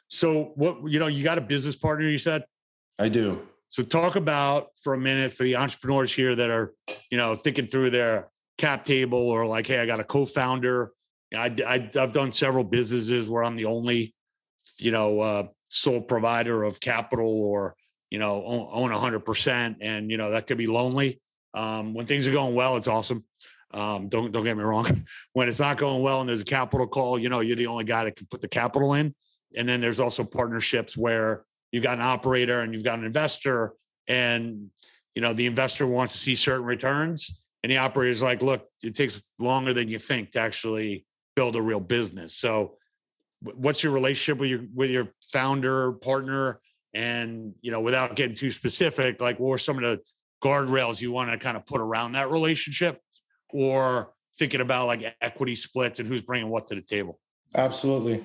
So 0.10 0.52
what 0.56 0.84
you 0.86 1.00
know, 1.00 1.08
you 1.08 1.24
got 1.24 1.38
a 1.38 1.42
business 1.42 1.76
partner, 1.76 2.08
you 2.08 2.18
said? 2.18 2.44
I 3.00 3.08
do. 3.08 3.48
So 3.70 3.82
talk 3.82 4.18
about 4.18 4.68
for 4.84 4.94
a 4.94 4.98
minute 4.98 5.32
for 5.34 5.44
the 5.44 5.56
entrepreneurs 5.56 6.14
here 6.14 6.36
that 6.36 6.50
are, 6.50 6.74
you 7.10 7.18
know, 7.18 7.34
thinking 7.34 7.66
through 7.66 7.92
their 7.92 8.28
cap 8.58 8.84
table 8.84 9.18
or 9.18 9.48
like, 9.48 9.68
hey, 9.68 9.80
I 9.80 9.86
got 9.86 10.00
a 10.00 10.04
co-founder. 10.04 10.92
I, 11.36 11.56
I 11.68 11.90
have 11.94 12.14
done 12.14 12.32
several 12.32 12.64
businesses 12.64 13.28
where 13.28 13.44
I'm 13.44 13.56
the 13.56 13.66
only, 13.66 14.14
you 14.80 14.92
know, 14.92 15.20
uh, 15.20 15.48
sole 15.74 16.02
provider 16.02 16.64
of 16.64 16.80
capital 16.80 17.44
or 17.44 17.76
you 18.12 18.20
know 18.20 18.44
own, 18.46 18.92
own 18.92 18.92
100% 18.92 19.78
and 19.82 20.12
you 20.12 20.18
know 20.18 20.32
that 20.32 20.46
could 20.46 20.58
be 20.58 20.68
lonely. 20.68 21.20
Um, 21.56 21.94
when 21.94 22.06
things 22.06 22.28
are 22.28 22.32
going 22.32 22.54
well 22.54 22.78
it's 22.78 22.88
awesome. 22.88 23.26
Um, 23.74 24.08
don't 24.08 24.32
don't 24.32 24.44
get 24.44 24.56
me 24.56 24.64
wrong. 24.64 25.06
When 25.34 25.50
it's 25.50 25.60
not 25.60 25.78
going 25.78 26.04
well 26.04 26.22
and 26.22 26.30
there's 26.30 26.42
a 26.42 26.46
capital 26.46 26.88
call 26.88 27.18
you 27.18 27.28
know 27.28 27.40
you're 27.40 27.56
the 27.56 27.68
only 27.68 27.86
guy 27.86 28.04
that 28.04 28.16
can 28.16 28.28
put 28.28 28.42
the 28.42 28.48
capital 28.48 28.94
in. 28.94 29.16
And 29.56 29.68
then 29.68 29.82
there's 29.82 30.00
also 30.00 30.24
partnerships 30.24 30.96
where 30.96 31.44
you've 31.72 31.84
got 31.84 31.98
an 31.98 32.04
operator 32.04 32.62
and 32.62 32.74
you've 32.74 32.84
got 32.84 33.00
an 33.00 33.06
investor 33.06 33.74
and 34.08 34.70
you 35.16 35.22
know 35.24 35.34
the 35.34 35.48
investor 35.48 35.88
wants 35.88 36.14
to 36.14 36.20
see 36.20 36.36
certain 36.36 36.66
returns 36.66 37.42
and 37.64 37.72
the 37.72 37.78
operator's 37.78 38.22
like 38.22 38.44
look 38.44 38.68
it 38.84 38.96
takes 38.96 39.24
longer 39.40 39.74
than 39.74 39.90
you 39.90 39.98
think 39.98 40.30
to 40.32 40.40
actually 40.40 41.06
build 41.36 41.56
a 41.56 41.62
real 41.62 41.80
business. 41.80 42.36
So 42.36 42.78
what's 43.42 43.84
your 43.84 43.92
relationship 43.92 44.40
with 44.40 44.50
your 44.50 44.62
with 44.74 44.90
your 44.90 45.10
founder 45.22 45.94
partner? 45.94 46.60
And 46.96 47.54
you 47.62 47.72
know 47.72 47.82
without 47.82 48.16
getting 48.16 48.36
too 48.36 48.52
specific 48.52 49.20
like 49.20 49.40
what 49.40 49.50
were 49.50 49.58
some 49.58 49.78
of 49.78 49.84
the 49.84 50.00
guardrails 50.44 51.02
you 51.02 51.12
want 51.12 51.32
to 51.32 51.38
kind 51.38 51.58
of 51.58 51.66
put 51.66 51.82
around 51.82 52.14
that 52.14 52.30
relationship? 52.30 53.00
Or 53.50 54.14
thinking 54.38 54.62
about 54.62 54.88
like 54.88 55.16
equity 55.22 55.56
splits 55.56 56.00
and 56.00 56.08
who's 56.08 56.22
bringing 56.22 56.50
what 56.50 56.68
to 56.68 56.76
the 56.76 56.82
table? 56.82 57.20
Absolutely. 57.56 58.24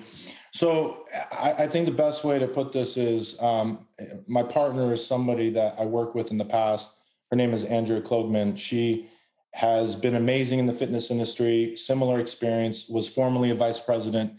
So 0.51 1.05
I, 1.31 1.53
I 1.59 1.67
think 1.67 1.85
the 1.85 1.91
best 1.91 2.23
way 2.23 2.39
to 2.39 2.47
put 2.47 2.71
this 2.71 2.97
is 2.97 3.39
um, 3.41 3.85
my 4.27 4.41
partner 4.41 4.91
is 4.91 5.05
somebody 5.05 5.51
that 5.51 5.75
i 5.79 5.85
worked 5.85 6.15
with 6.15 6.31
in 6.31 6.37
the 6.37 6.45
past. 6.45 6.97
Her 7.29 7.37
name 7.37 7.53
is 7.53 7.65
andrea 7.65 8.01
klogman. 8.01 8.57
She 8.57 9.07
has 9.53 9.95
been 9.95 10.15
amazing 10.15 10.59
in 10.59 10.67
the 10.67 10.73
fitness 10.73 11.09
industry 11.09 11.75
similar 11.75 12.19
experience 12.19 12.87
was 12.87 13.09
formerly 13.09 13.49
a 13.49 13.55
vice 13.55 13.79
president 13.79 14.33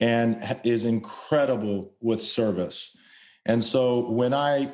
and 0.00 0.42
is 0.64 0.84
incredible 0.84 1.94
with 2.00 2.22
service. 2.22 2.96
And 3.44 3.62
so 3.62 4.10
when 4.10 4.34
I 4.34 4.70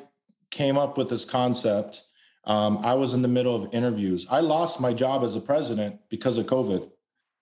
came 0.51 0.79
up 0.79 0.97
with 0.97 1.11
this 1.11 1.25
concept, 1.25 2.03
um, 2.45 2.79
I 2.79 2.95
was 2.95 3.13
in 3.13 3.23
the 3.23 3.29
middle 3.29 3.55
of 3.55 3.69
interviews. 3.73 4.27
I 4.31 4.41
lost 4.41 4.81
my 4.81 4.95
job 4.95 5.23
as 5.23 5.37
a 5.37 5.41
president 5.41 6.01
because 6.09 6.39
of 6.39 6.47
COVID, 6.47 6.91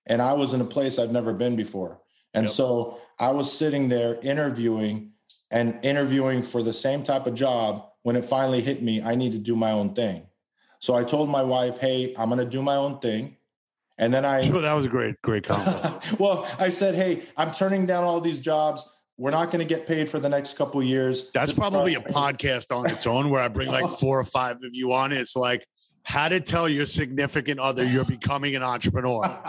and 0.04 0.20
I 0.20 0.32
was 0.32 0.52
in 0.52 0.60
a 0.60 0.64
place 0.64 0.98
I've 0.98 1.12
never 1.12 1.32
been 1.32 1.54
before. 1.54 2.00
And 2.34 2.46
yep. 2.46 2.52
so 2.52 2.98
I 3.18 3.30
was 3.30 3.52
sitting 3.52 3.88
there 3.88 4.18
interviewing 4.22 5.12
and 5.50 5.78
interviewing 5.84 6.42
for 6.42 6.62
the 6.62 6.72
same 6.72 7.02
type 7.04 7.26
of 7.26 7.34
job. 7.34 7.86
When 8.02 8.16
it 8.16 8.24
finally 8.24 8.60
hit 8.60 8.82
me, 8.82 9.00
I 9.00 9.14
need 9.14 9.32
to 9.32 9.38
do 9.38 9.56
my 9.56 9.70
own 9.70 9.94
thing. 9.94 10.26
So 10.86 10.94
I 10.94 11.02
told 11.02 11.28
my 11.28 11.42
wife, 11.42 11.78
"Hey, 11.78 12.14
I'm 12.16 12.28
going 12.28 12.38
to 12.38 12.48
do 12.48 12.62
my 12.62 12.76
own 12.76 13.00
thing." 13.00 13.38
And 13.98 14.14
then 14.14 14.24
I 14.24 14.48
that 14.60 14.72
was 14.72 14.86
a 14.86 14.88
great, 14.88 15.20
great 15.20 15.42
compliment. 15.42 16.00
well, 16.20 16.48
I 16.60 16.68
said, 16.68 16.94
Hey, 16.94 17.24
I'm 17.36 17.50
turning 17.50 17.86
down 17.86 18.04
all 18.04 18.20
these 18.20 18.38
jobs. 18.38 18.88
We're 19.18 19.32
not 19.32 19.46
going 19.46 19.66
to 19.66 19.74
get 19.74 19.88
paid 19.88 20.08
for 20.08 20.20
the 20.20 20.28
next 20.28 20.56
couple 20.56 20.80
years. 20.84 21.32
That's 21.32 21.52
probably 21.52 21.96
a 21.96 22.00
podcast 22.20 22.72
on 22.72 22.88
its 22.88 23.04
own 23.04 23.30
where 23.30 23.42
I 23.42 23.48
bring 23.48 23.66
like 23.66 23.88
four 23.98 24.20
or 24.20 24.24
five 24.24 24.56
of 24.56 24.74
you 24.74 24.92
on. 24.92 25.10
It's 25.10 25.34
like 25.34 25.66
how 26.04 26.28
to 26.28 26.38
tell 26.38 26.68
your 26.68 26.86
significant 26.86 27.58
other 27.58 27.84
you're 27.84 28.04
becoming 28.04 28.54
an 28.54 28.62
entrepreneur. 28.62 29.42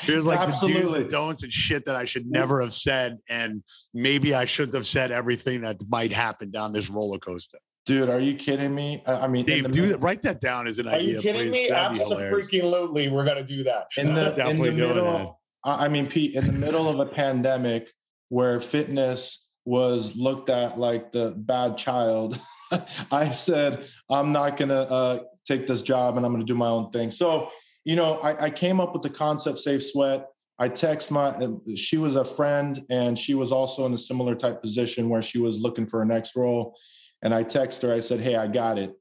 Here's 0.00 0.26
like 0.26 0.40
Absolutely. 0.40 0.82
the 0.82 0.88
do's 0.88 0.98
and 0.98 1.08
don'ts 1.08 1.42
and 1.42 1.50
shit 1.50 1.86
that 1.86 1.96
I 1.96 2.04
should 2.04 2.26
never 2.26 2.60
have 2.60 2.74
said. 2.74 3.16
And 3.30 3.62
maybe 3.94 4.34
I 4.34 4.44
shouldn't 4.44 4.74
have 4.74 4.84
said 4.84 5.10
everything 5.10 5.62
that 5.62 5.80
might 5.88 6.12
happen 6.12 6.50
down 6.50 6.74
this 6.74 6.90
roller 6.90 7.18
coaster. 7.18 7.60
Dude, 7.84 8.08
are 8.08 8.20
you 8.20 8.34
kidding 8.34 8.74
me? 8.74 9.02
I 9.06 9.26
mean, 9.26 9.44
Dave, 9.44 9.68
do 9.70 9.86
that, 9.88 9.98
write 9.98 10.22
that 10.22 10.40
down 10.40 10.68
as 10.68 10.78
an 10.78 10.86
are 10.86 10.94
idea. 10.94 11.08
Are 11.08 11.12
you 11.14 11.20
kidding 11.20 11.50
please. 11.50 11.70
me? 11.70 11.76
Absolutely, 11.76 13.08
we're 13.08 13.24
going 13.24 13.38
to 13.38 13.44
do 13.44 13.64
that. 13.64 13.86
In 13.96 14.14
the, 14.14 14.30
Definitely 14.30 14.68
in 14.68 14.76
the 14.76 14.86
middle, 14.86 15.40
I 15.64 15.88
mean, 15.88 16.06
Pete, 16.06 16.34
in 16.34 16.46
the 16.46 16.52
middle 16.52 16.88
of 16.88 17.00
a 17.00 17.10
pandemic 17.10 17.92
where 18.28 18.60
fitness 18.60 19.50
was 19.64 20.16
looked 20.16 20.48
at 20.48 20.78
like 20.78 21.10
the 21.10 21.34
bad 21.36 21.76
child, 21.76 22.38
I 23.10 23.30
said, 23.30 23.86
I'm 24.08 24.32
not 24.32 24.56
going 24.56 24.68
to 24.68 24.90
uh, 24.90 25.18
take 25.44 25.66
this 25.66 25.82
job 25.82 26.16
and 26.16 26.24
I'm 26.24 26.32
going 26.32 26.44
to 26.44 26.52
do 26.52 26.56
my 26.56 26.68
own 26.68 26.90
thing. 26.90 27.10
So, 27.10 27.50
you 27.84 27.96
know, 27.96 28.18
I, 28.18 28.44
I 28.44 28.50
came 28.50 28.80
up 28.80 28.92
with 28.92 29.02
the 29.02 29.10
concept 29.10 29.58
Safe 29.58 29.84
Sweat. 29.84 30.26
I 30.58 30.68
text 30.68 31.10
my, 31.10 31.34
she 31.74 31.96
was 31.96 32.14
a 32.14 32.24
friend 32.24 32.84
and 32.90 33.18
she 33.18 33.34
was 33.34 33.50
also 33.50 33.86
in 33.86 33.92
a 33.92 33.98
similar 33.98 34.36
type 34.36 34.60
position 34.60 35.08
where 35.08 35.22
she 35.22 35.38
was 35.38 35.60
looking 35.60 35.88
for 35.88 36.02
a 36.02 36.06
next 36.06 36.36
role 36.36 36.76
and 37.22 37.34
I 37.34 37.42
text 37.42 37.82
her, 37.82 37.92
I 37.92 38.00
said, 38.00 38.20
Hey, 38.20 38.36
I 38.36 38.46
got 38.46 38.78
it. 38.78 38.92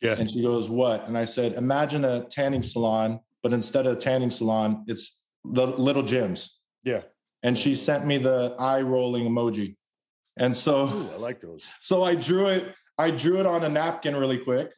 Yeah. 0.00 0.16
And 0.18 0.30
she 0.30 0.42
goes, 0.42 0.68
What? 0.68 1.06
And 1.06 1.18
I 1.18 1.24
said, 1.24 1.54
Imagine 1.54 2.04
a 2.04 2.24
tanning 2.24 2.62
salon, 2.62 3.20
but 3.42 3.52
instead 3.52 3.86
of 3.86 3.96
a 3.96 4.00
tanning 4.00 4.30
salon, 4.30 4.84
it's 4.86 5.24
the 5.44 5.66
little 5.66 6.02
gyms. 6.02 6.48
Yeah. 6.84 7.02
And 7.42 7.58
she 7.58 7.74
sent 7.74 8.06
me 8.06 8.18
the 8.18 8.54
eye 8.58 8.82
rolling 8.82 9.28
emoji. 9.28 9.76
And 10.36 10.54
so 10.54 10.88
Ooh, 10.88 11.10
I 11.12 11.16
like 11.16 11.40
those. 11.40 11.68
So 11.80 12.02
I 12.02 12.14
drew 12.14 12.46
it, 12.46 12.74
I 12.98 13.10
drew 13.10 13.40
it 13.40 13.46
on 13.46 13.64
a 13.64 13.68
napkin 13.68 14.16
really 14.16 14.38
quick. 14.38 14.70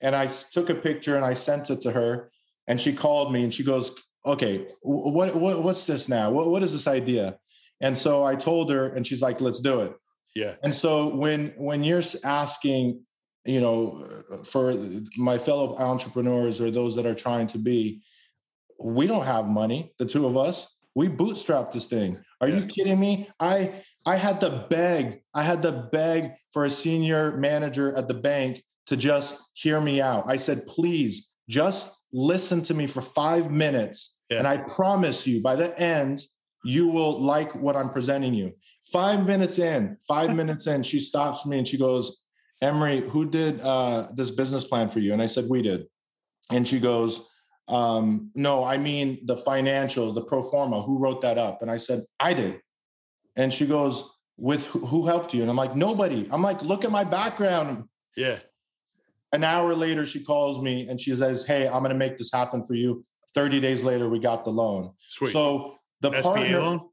And 0.00 0.14
I 0.14 0.26
took 0.26 0.68
a 0.68 0.74
picture 0.74 1.16
and 1.16 1.24
I 1.24 1.32
sent 1.32 1.70
it 1.70 1.82
to 1.82 1.92
her. 1.92 2.30
And 2.68 2.80
she 2.80 2.92
called 2.92 3.32
me 3.32 3.44
and 3.44 3.52
she 3.52 3.64
goes, 3.64 3.94
Okay, 4.24 4.66
what, 4.82 5.36
what 5.36 5.62
what's 5.62 5.86
this 5.86 6.08
now? 6.08 6.30
What, 6.30 6.48
what 6.48 6.62
is 6.62 6.72
this 6.72 6.86
idea? 6.86 7.38
And 7.80 7.96
so 7.96 8.24
I 8.24 8.36
told 8.36 8.70
her, 8.70 8.88
and 8.88 9.06
she's 9.06 9.22
like, 9.22 9.40
let's 9.40 9.60
do 9.60 9.82
it. 9.82 9.92
Yeah. 10.36 10.56
And 10.62 10.74
so 10.74 11.08
when 11.08 11.54
when 11.56 11.82
you're 11.82 12.02
asking, 12.22 13.00
you 13.46 13.62
know, 13.62 14.06
uh, 14.30 14.44
for 14.44 14.74
my 15.16 15.38
fellow 15.38 15.74
entrepreneurs 15.78 16.60
or 16.60 16.70
those 16.70 16.94
that 16.96 17.06
are 17.06 17.14
trying 17.14 17.46
to 17.48 17.58
be, 17.58 18.02
we 18.78 19.06
don't 19.06 19.24
have 19.24 19.46
money, 19.46 19.94
the 19.98 20.04
two 20.04 20.26
of 20.26 20.36
us. 20.36 20.78
We 20.94 21.08
bootstrap 21.08 21.72
this 21.72 21.86
thing. 21.86 22.22
Are 22.42 22.48
yeah. 22.48 22.58
you 22.58 22.66
kidding 22.66 23.00
me? 23.00 23.30
I 23.40 23.82
I 24.04 24.16
had 24.16 24.42
to 24.42 24.66
beg. 24.68 25.22
I 25.32 25.42
had 25.42 25.62
to 25.62 25.88
beg 25.90 26.32
for 26.52 26.66
a 26.66 26.70
senior 26.70 27.38
manager 27.38 27.96
at 27.96 28.06
the 28.06 28.14
bank 28.14 28.62
to 28.88 28.96
just 28.96 29.40
hear 29.54 29.80
me 29.80 30.02
out. 30.02 30.24
I 30.26 30.36
said, 30.36 30.66
"Please, 30.66 31.32
just 31.48 31.96
listen 32.12 32.62
to 32.64 32.74
me 32.74 32.86
for 32.86 33.00
5 33.00 33.50
minutes." 33.50 34.22
Yeah. 34.28 34.40
And 34.40 34.46
I 34.46 34.58
promise 34.58 35.26
you 35.26 35.40
by 35.40 35.56
the 35.56 35.78
end 35.80 36.20
you 36.62 36.88
will 36.88 37.20
like 37.22 37.54
what 37.54 37.76
I'm 37.76 37.90
presenting 37.90 38.34
you. 38.34 38.52
Five 38.92 39.26
minutes 39.26 39.58
in, 39.58 39.96
five 40.06 40.34
minutes 40.40 40.66
in, 40.66 40.82
she 40.82 41.00
stops 41.00 41.44
me 41.46 41.58
and 41.58 41.66
she 41.66 41.78
goes, 41.78 42.24
Emre, 42.62 43.00
who 43.08 43.30
did 43.30 43.60
uh, 43.60 44.08
this 44.14 44.30
business 44.30 44.64
plan 44.64 44.88
for 44.88 45.00
you? 45.00 45.12
And 45.12 45.20
I 45.20 45.26
said, 45.26 45.46
We 45.48 45.62
did. 45.62 45.86
And 46.50 46.66
she 46.66 46.80
goes, 46.80 47.28
um, 47.68 48.30
No, 48.34 48.64
I 48.64 48.78
mean 48.78 49.18
the 49.24 49.34
financials, 49.34 50.14
the 50.14 50.22
pro 50.22 50.42
forma. 50.42 50.82
Who 50.82 50.98
wrote 50.98 51.20
that 51.22 51.38
up? 51.38 51.62
And 51.62 51.70
I 51.70 51.76
said, 51.76 52.02
I 52.18 52.32
did. 52.32 52.60
And 53.36 53.52
she 53.52 53.66
goes, 53.66 54.08
With 54.38 54.66
who 54.66 55.06
helped 55.06 55.34
you? 55.34 55.42
And 55.42 55.50
I'm 55.50 55.56
like, 55.56 55.76
Nobody. 55.76 56.28
I'm 56.30 56.42
like, 56.42 56.62
Look 56.62 56.84
at 56.84 56.90
my 56.90 57.04
background. 57.04 57.84
Yeah. 58.16 58.38
An 59.32 59.44
hour 59.44 59.74
later, 59.74 60.06
she 60.06 60.24
calls 60.24 60.62
me 60.62 60.88
and 60.88 60.98
she 61.00 61.14
says, 61.14 61.44
Hey, 61.44 61.66
I'm 61.66 61.80
going 61.80 61.90
to 61.90 61.94
make 61.94 62.16
this 62.16 62.32
happen 62.32 62.62
for 62.62 62.74
you. 62.74 63.04
30 63.34 63.60
days 63.60 63.84
later, 63.84 64.08
we 64.08 64.18
got 64.18 64.44
the 64.44 64.50
loan. 64.50 64.92
Sweet. 65.06 65.32
So 65.32 65.76
the 66.00 66.10
SBA 66.10 66.22
partner, 66.22 66.60
loan? 66.60 66.88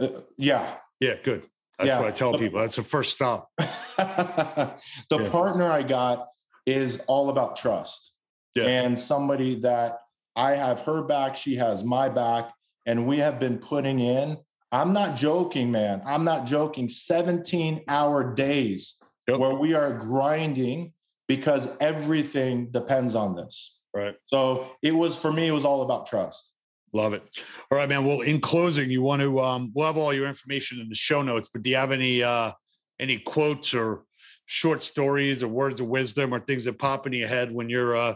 Uh, 0.00 0.08
yeah. 0.36 0.76
Yeah, 1.00 1.14
good. 1.22 1.42
That's 1.78 1.88
yeah. 1.88 1.98
what 2.00 2.08
I 2.08 2.10
tell 2.10 2.36
people. 2.36 2.60
That's 2.60 2.76
the 2.76 2.82
first 2.82 3.12
stop. 3.12 3.50
the 3.58 4.76
yeah. 5.10 5.28
partner 5.30 5.70
I 5.70 5.82
got 5.82 6.26
is 6.66 7.00
all 7.06 7.30
about 7.30 7.56
trust. 7.56 8.12
Yeah. 8.54 8.64
And 8.64 8.98
somebody 8.98 9.60
that 9.60 9.98
I 10.34 10.52
have 10.52 10.80
her 10.80 11.02
back, 11.02 11.36
she 11.36 11.56
has 11.56 11.84
my 11.84 12.08
back, 12.08 12.52
and 12.86 13.06
we 13.06 13.18
have 13.18 13.38
been 13.38 13.58
putting 13.58 14.00
in. 14.00 14.38
I'm 14.72 14.92
not 14.92 15.16
joking, 15.16 15.70
man. 15.70 16.02
I'm 16.04 16.24
not 16.24 16.46
joking. 16.46 16.88
17 16.88 17.84
hour 17.88 18.34
days 18.34 19.00
yep. 19.28 19.38
where 19.38 19.54
we 19.54 19.74
are 19.74 19.96
grinding 19.96 20.92
because 21.26 21.76
everything 21.80 22.70
depends 22.70 23.14
on 23.14 23.36
this. 23.36 23.76
Right. 23.94 24.14
So 24.26 24.76
it 24.82 24.92
was 24.92 25.16
for 25.16 25.32
me, 25.32 25.48
it 25.48 25.52
was 25.52 25.64
all 25.64 25.82
about 25.82 26.06
trust. 26.06 26.52
Love 26.92 27.12
it. 27.12 27.22
All 27.70 27.78
right, 27.78 27.88
man. 27.88 28.04
Well, 28.04 28.22
in 28.22 28.40
closing, 28.40 28.90
you 28.90 29.02
want 29.02 29.22
to 29.22 29.40
um 29.40 29.72
we'll 29.74 29.86
have 29.86 29.98
all 29.98 30.12
your 30.12 30.26
information 30.26 30.80
in 30.80 30.88
the 30.88 30.94
show 30.94 31.22
notes, 31.22 31.48
but 31.52 31.62
do 31.62 31.70
you 31.70 31.76
have 31.76 31.92
any 31.92 32.22
uh 32.22 32.52
any 32.98 33.18
quotes 33.18 33.74
or 33.74 34.04
short 34.46 34.82
stories 34.82 35.42
or 35.42 35.48
words 35.48 35.80
of 35.80 35.88
wisdom 35.88 36.32
or 36.32 36.40
things 36.40 36.64
that 36.64 36.78
pop 36.78 37.06
in 37.06 37.12
your 37.12 37.28
head 37.28 37.52
when 37.52 37.68
you're 37.68 37.96
uh 37.96 38.14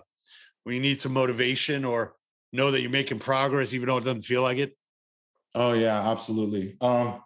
when 0.64 0.74
you 0.74 0.80
need 0.80 1.00
some 1.00 1.12
motivation 1.12 1.84
or 1.84 2.14
know 2.52 2.70
that 2.70 2.80
you're 2.80 2.90
making 2.90 3.18
progress 3.18 3.74
even 3.74 3.88
though 3.88 3.98
it 3.98 4.04
doesn't 4.04 4.22
feel 4.22 4.42
like 4.42 4.58
it? 4.58 4.76
Oh 5.54 5.74
yeah, 5.74 6.10
absolutely. 6.10 6.76
Um 6.80 7.22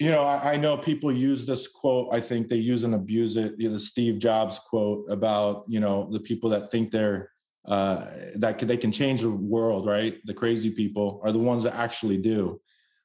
you 0.00 0.10
know, 0.10 0.24
I, 0.24 0.54
I 0.54 0.56
know 0.56 0.78
people 0.78 1.12
use 1.12 1.44
this 1.44 1.68
quote. 1.68 2.08
I 2.10 2.20
think 2.20 2.48
they 2.48 2.56
use 2.56 2.84
and 2.84 2.94
abuse 2.94 3.36
it. 3.36 3.52
You 3.58 3.68
know, 3.68 3.74
the 3.74 3.78
Steve 3.78 4.18
Jobs 4.18 4.58
quote 4.58 5.04
about, 5.10 5.64
you 5.68 5.78
know, 5.78 6.08
the 6.10 6.20
people 6.20 6.48
that 6.50 6.70
think 6.70 6.90
they're 6.90 7.30
uh, 7.70 8.04
that 8.34 8.58
they 8.58 8.76
can 8.76 8.90
change 8.90 9.20
the 9.20 9.30
world, 9.30 9.86
right? 9.86 10.18
The 10.24 10.34
crazy 10.34 10.70
people 10.70 11.20
are 11.22 11.30
the 11.30 11.38
ones 11.38 11.62
that 11.62 11.76
actually 11.76 12.16
do. 12.16 12.60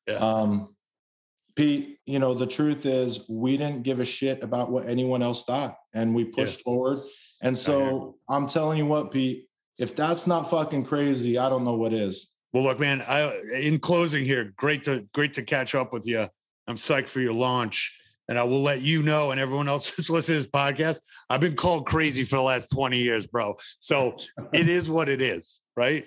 Yeah. 0.08 0.16
Um, 0.16 0.76
Pete, 1.56 2.00
you 2.08 2.18
know, 2.18 2.34
the 2.34 2.48
truth 2.48 2.86
is 2.86 3.30
we 3.30 3.58
didn't 3.58 3.84
give 3.84 4.00
a 4.00 4.06
shit 4.06 4.44
about 4.44 4.72
what 4.72 4.90
anyone 4.90 5.22
else 5.22 5.46
thought 5.46 5.78
and 5.94 6.16
we 6.16 6.26
pushed 6.26 6.60
yeah. 6.60 6.64
forward. 6.64 7.00
And 7.44 7.56
so 7.56 8.18
I'm 8.28 8.48
telling 8.48 8.80
you 8.80 8.88
what, 8.88 9.12
Pete, 9.12 9.48
if 9.78 9.96
that's 9.96 10.26
not 10.26 10.50
fucking 10.50 10.86
crazy, 10.86 11.38
I 11.38 11.48
don't 11.48 11.64
know 11.64 11.76
what 11.76 11.94
is. 11.94 12.34
Well, 12.52 12.64
look, 12.64 12.80
man, 12.80 13.04
I 13.04 13.40
in 13.54 13.80
closing 13.80 14.26
here, 14.26 14.54
great 14.58 14.84
to 14.84 15.08
great 15.14 15.34
to 15.34 15.44
catch 15.44 15.76
up 15.76 15.94
with 15.94 16.08
you. 16.08 16.28
I'm 16.68 16.76
psyched 16.76 17.08
for 17.08 17.20
your 17.20 17.34
launch. 17.34 18.00
And 18.28 18.40
I 18.40 18.44
will 18.44 18.62
let 18.62 18.82
you 18.82 19.04
know 19.04 19.32
and 19.32 19.40
everyone 19.40 19.68
else 19.68 19.88
who's 19.96 20.10
listening 20.10 20.40
to 20.40 20.44
this 20.44 20.52
podcast. 20.52 21.00
I've 21.30 21.42
been 21.42 21.56
called 21.56 21.86
crazy 21.86 22.24
for 22.24 22.38
the 22.38 22.44
last 22.44 22.70
20 22.70 22.98
years, 22.98 23.28
bro. 23.28 23.56
So 23.80 24.18
it 24.54 24.68
is 24.70 24.90
what 24.90 25.10
it 25.10 25.22
is, 25.22 25.62
right? 25.76 26.06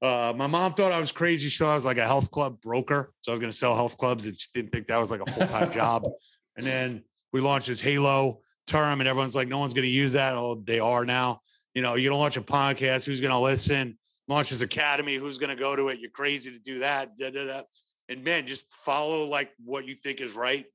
Uh, 0.00 0.32
my 0.36 0.46
mom 0.46 0.74
thought 0.74 0.92
I 0.92 1.00
was 1.00 1.10
crazy. 1.10 1.48
So 1.48 1.68
I 1.68 1.74
was 1.74 1.84
like 1.84 1.98
a 1.98 2.06
health 2.06 2.30
club 2.30 2.60
broker. 2.60 3.12
So 3.20 3.32
I 3.32 3.34
was 3.34 3.40
going 3.40 3.50
to 3.50 3.56
sell 3.56 3.74
health 3.74 3.96
clubs. 3.96 4.26
And 4.26 4.38
she 4.38 4.48
didn't 4.54 4.72
think 4.72 4.86
that 4.86 4.98
was 4.98 5.10
like 5.10 5.20
a 5.20 5.30
full 5.30 5.46
time 5.46 5.72
job. 5.72 6.04
And 6.56 6.66
then 6.66 7.04
we 7.32 7.40
launched 7.40 7.68
this 7.68 7.80
Halo 7.80 8.40
term, 8.66 9.00
and 9.00 9.08
everyone's 9.08 9.36
like, 9.36 9.46
no 9.46 9.60
one's 9.60 9.74
going 9.74 9.84
to 9.84 9.90
use 9.90 10.14
that. 10.14 10.34
Oh, 10.34 10.60
they 10.66 10.80
are 10.80 11.04
now. 11.04 11.40
You 11.74 11.82
know, 11.82 11.94
you 11.94 12.08
don't 12.08 12.18
launch 12.18 12.36
a 12.36 12.42
podcast. 12.42 13.04
Who's 13.04 13.20
going 13.20 13.32
to 13.32 13.38
listen? 13.38 13.96
Launch 14.26 14.50
this 14.50 14.60
academy. 14.60 15.14
Who's 15.14 15.38
going 15.38 15.56
to 15.56 15.60
go 15.60 15.76
to 15.76 15.88
it? 15.88 16.00
You're 16.00 16.10
crazy 16.10 16.50
to 16.50 16.58
do 16.58 16.80
that. 16.80 17.16
Da, 17.16 17.30
da, 17.30 17.44
da. 17.44 17.62
And 18.08 18.24
man, 18.24 18.46
just 18.46 18.72
follow 18.72 19.26
like 19.26 19.50
what 19.64 19.84
you 19.84 19.94
think 19.94 20.20
is 20.20 20.34
right. 20.34 20.66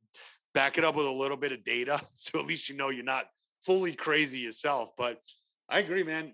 Back 0.54 0.78
it 0.78 0.84
up 0.84 0.96
with 0.96 1.06
a 1.06 1.12
little 1.12 1.38
bit 1.38 1.52
of 1.52 1.63
data. 1.63 2.02
So 2.16 2.39
at 2.39 2.46
least 2.46 2.70
you 2.70 2.76
know 2.76 2.89
you're 2.89 3.04
not 3.04 3.26
fully 3.66 3.94
crazy 3.94 4.39
yourself. 4.39 4.92
But 4.98 5.20
I 5.70 5.80
agree, 5.80 6.04
man. 6.04 6.34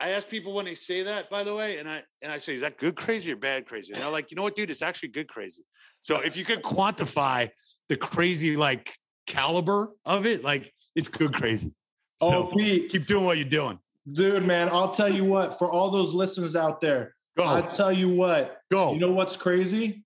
I 0.00 0.10
ask 0.10 0.28
people 0.28 0.52
when 0.54 0.64
they 0.64 0.76
say 0.76 1.02
that, 1.02 1.28
by 1.28 1.42
the 1.42 1.54
way, 1.54 1.78
and 1.78 1.88
I 1.88 2.02
and 2.22 2.30
I 2.30 2.38
say, 2.38 2.54
is 2.54 2.60
that 2.60 2.78
good 2.78 2.94
crazy 2.94 3.32
or 3.32 3.36
bad 3.36 3.66
crazy? 3.66 3.92
And 3.92 4.00
they're 4.00 4.10
like, 4.10 4.30
you 4.30 4.36
know 4.36 4.44
what, 4.44 4.54
dude, 4.54 4.70
it's 4.70 4.82
actually 4.82 5.08
good 5.08 5.28
crazy. 5.28 5.64
So 6.00 6.20
if 6.20 6.36
you 6.36 6.44
could 6.44 6.62
quantify 6.62 7.50
the 7.88 7.96
crazy 7.96 8.56
like 8.56 8.94
caliber 9.26 9.90
of 10.04 10.24
it, 10.24 10.44
like 10.44 10.72
it's 10.94 11.08
good 11.08 11.34
crazy. 11.34 11.72
So 12.20 12.50
oh, 12.50 12.52
Pete, 12.56 12.90
keep 12.90 13.06
doing 13.06 13.24
what 13.24 13.38
you're 13.38 13.48
doing, 13.48 13.78
dude, 14.10 14.44
man. 14.44 14.68
I'll 14.68 14.90
tell 14.90 15.08
you 15.08 15.24
what. 15.24 15.58
For 15.58 15.70
all 15.70 15.90
those 15.90 16.14
listeners 16.14 16.54
out 16.54 16.80
there, 16.80 17.14
Go. 17.38 17.46
I 17.46 17.60
tell 17.60 17.92
you 17.92 18.08
what. 18.08 18.60
Go. 18.70 18.92
You 18.92 18.98
know 18.98 19.12
what's 19.12 19.36
crazy? 19.36 20.04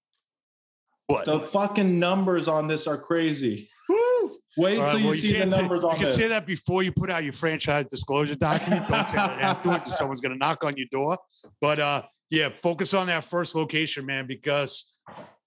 What? 1.12 1.24
The 1.26 1.40
fucking 1.40 1.98
numbers 1.98 2.48
on 2.48 2.68
this 2.68 2.86
are 2.86 2.98
crazy. 2.98 3.68
Wait 4.56 4.78
right, 4.78 4.90
till 4.90 5.00
you 5.00 5.06
well, 5.06 5.16
see 5.16 5.32
you 5.32 5.44
the 5.44 5.56
numbers 5.56 5.80
say, 5.80 5.86
on 5.86 5.92
You 5.92 5.96
can 5.96 6.04
this. 6.04 6.14
say 6.14 6.28
that 6.28 6.46
before 6.46 6.82
you 6.82 6.92
put 6.92 7.10
out 7.10 7.24
your 7.24 7.32
franchise 7.32 7.86
disclosure 7.86 8.34
document. 8.34 8.86
Don't 8.88 9.08
say 9.08 9.16
that 9.16 9.40
afterwards 9.40 9.86
If 9.86 9.94
someone's 9.94 10.20
going 10.20 10.32
to 10.32 10.38
knock 10.38 10.62
on 10.64 10.76
your 10.76 10.86
door. 10.90 11.18
But 11.60 11.80
uh, 11.80 12.02
yeah, 12.30 12.50
focus 12.50 12.92
on 12.92 13.06
that 13.06 13.24
first 13.24 13.54
location, 13.54 14.04
man, 14.04 14.26
because 14.26 14.92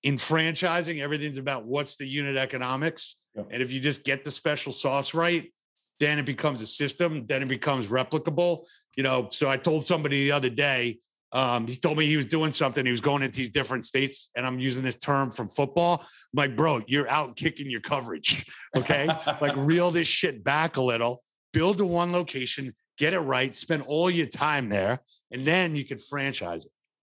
in 0.01 0.17
franchising, 0.17 1.01
everything's 1.01 1.37
about 1.37 1.65
what's 1.65 1.97
the 1.97 2.07
unit 2.07 2.35
economics. 2.35 3.17
Yep. 3.35 3.47
And 3.51 3.61
if 3.61 3.71
you 3.71 3.79
just 3.79 4.03
get 4.03 4.25
the 4.25 4.31
special 4.31 4.71
sauce 4.71 5.13
right, 5.13 5.51
then 5.99 6.17
it 6.17 6.25
becomes 6.25 6.61
a 6.61 6.67
system, 6.67 7.25
then 7.27 7.43
it 7.43 7.47
becomes 7.47 7.87
replicable. 7.87 8.65
You 8.97 9.03
know, 9.03 9.29
so 9.31 9.49
I 9.49 9.57
told 9.57 9.85
somebody 9.85 10.23
the 10.23 10.31
other 10.31 10.49
day, 10.49 10.99
um, 11.35 11.67
he 11.67 11.75
told 11.75 11.97
me 11.97 12.05
he 12.05 12.15
was 12.15 12.27
doing 12.27 12.51
something. 12.51 12.85
He 12.85 12.91
was 12.91 13.01
going 13.01 13.21
into 13.21 13.35
these 13.35 13.49
different 13.49 13.83
states, 13.83 14.31
and 14.37 14.47
I'm 14.47 14.57
using 14.57 14.83
this 14.83 14.95
term 14.95 15.31
from 15.31 15.49
football. 15.49 15.99
I'm 15.99 16.07
like, 16.33 16.55
bro, 16.55 16.81
you're 16.87 17.09
out 17.09 17.35
kicking 17.35 17.69
your 17.69 17.81
coverage. 17.81 18.45
Okay, 18.75 19.07
like 19.39 19.55
reel 19.55 19.89
this 19.89 20.05
shit 20.05 20.43
back 20.43 20.75
a 20.75 20.81
little. 20.81 21.23
Build 21.53 21.77
to 21.77 21.85
one 21.85 22.11
location, 22.11 22.75
get 22.97 23.13
it 23.13 23.19
right, 23.19 23.55
spend 23.55 23.83
all 23.83 24.11
your 24.11 24.25
time 24.25 24.67
there, 24.67 24.99
and 25.31 25.47
then 25.47 25.77
you 25.77 25.85
can 25.85 25.97
franchise 25.97 26.65
it. 26.65 26.71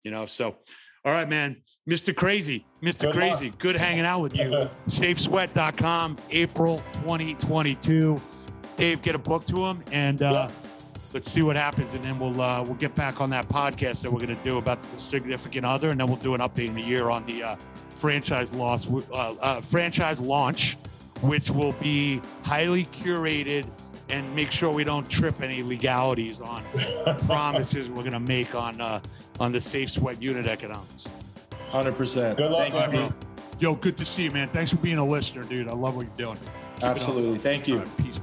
You 0.03 0.11
know, 0.11 0.25
so 0.25 0.57
all 1.05 1.13
right, 1.13 1.29
man. 1.29 1.61
Mr. 1.89 2.13
Crazy, 2.13 2.65
Mr. 2.83 3.03
Good 3.03 3.13
Crazy, 3.13 3.49
luck. 3.51 3.59
good 3.59 3.77
hanging 3.77 4.03
out 4.03 4.19
with 4.19 4.35
you. 4.35 4.67
SafeSweat.com, 4.87 6.17
April 6.31 6.83
2022. 6.95 8.21
Dave, 8.75 9.01
get 9.01 9.15
a 9.15 9.19
book 9.19 9.45
to 9.45 9.65
him 9.65 9.81
and 9.93 10.21
uh, 10.21 10.49
yeah 10.49 10.64
let's 11.15 11.31
see 11.31 11.41
what 11.41 11.55
happens, 11.55 11.93
and 11.93 12.03
then 12.03 12.19
we'll 12.19 12.39
uh, 12.41 12.61
we'll 12.61 12.75
get 12.75 12.93
back 12.93 13.21
on 13.21 13.29
that 13.29 13.47
podcast 13.47 14.01
that 14.01 14.11
we're 14.11 14.19
going 14.19 14.35
to 14.35 14.43
do 14.43 14.57
about 14.57 14.81
the 14.81 14.99
significant 14.99 15.65
other, 15.65 15.89
and 15.89 15.99
then 15.99 16.07
we'll 16.07 16.17
do 16.17 16.35
an 16.35 16.41
update 16.41 16.67
in 16.67 16.77
a 16.77 16.81
year 16.81 17.09
on 17.09 17.25
the 17.25 17.41
uh, 17.41 17.55
franchise 17.89 18.53
loss 18.53 18.91
uh, 18.91 19.33
uh, 19.39 19.61
franchise 19.61 20.19
launch, 20.19 20.73
which 21.21 21.49
will 21.49 21.71
be 21.73 22.21
highly 22.43 22.83
curated 22.83 23.65
and 24.09 24.35
make 24.35 24.51
sure 24.51 24.71
we 24.71 24.83
don't 24.83 25.09
trip 25.09 25.41
any 25.41 25.63
legalities 25.63 26.41
on 26.41 26.61
promises 27.25 27.89
we're 27.89 28.03
going 28.03 28.11
to 28.11 28.19
make 28.19 28.53
on 28.53 28.79
uh, 28.81 28.99
on 29.39 29.53
the 29.53 29.61
safe 29.61 29.89
sweat 29.89 30.21
unit 30.21 30.45
economics. 30.45 31.07
Hundred 31.69 31.95
percent. 31.95 32.37
Good 32.37 32.51
luck, 32.51 32.73
Thank 32.73 32.93
you, 32.93 32.99
bro. 32.99 33.13
Yo, 33.57 33.75
good 33.75 33.95
to 33.97 34.03
see 34.03 34.23
you, 34.23 34.31
man. 34.31 34.49
Thanks 34.49 34.71
for 34.71 34.77
being 34.77 34.97
a 34.97 35.05
listener, 35.05 35.45
dude. 35.45 35.69
I 35.69 35.71
love 35.71 35.95
what 35.95 36.07
you're 36.07 36.27
doing. 36.33 36.37
Keep 36.75 36.83
Absolutely. 36.83 37.39
Thank 37.39 37.69
you. 37.69 37.79
Right, 37.79 37.97
peace. 37.97 38.19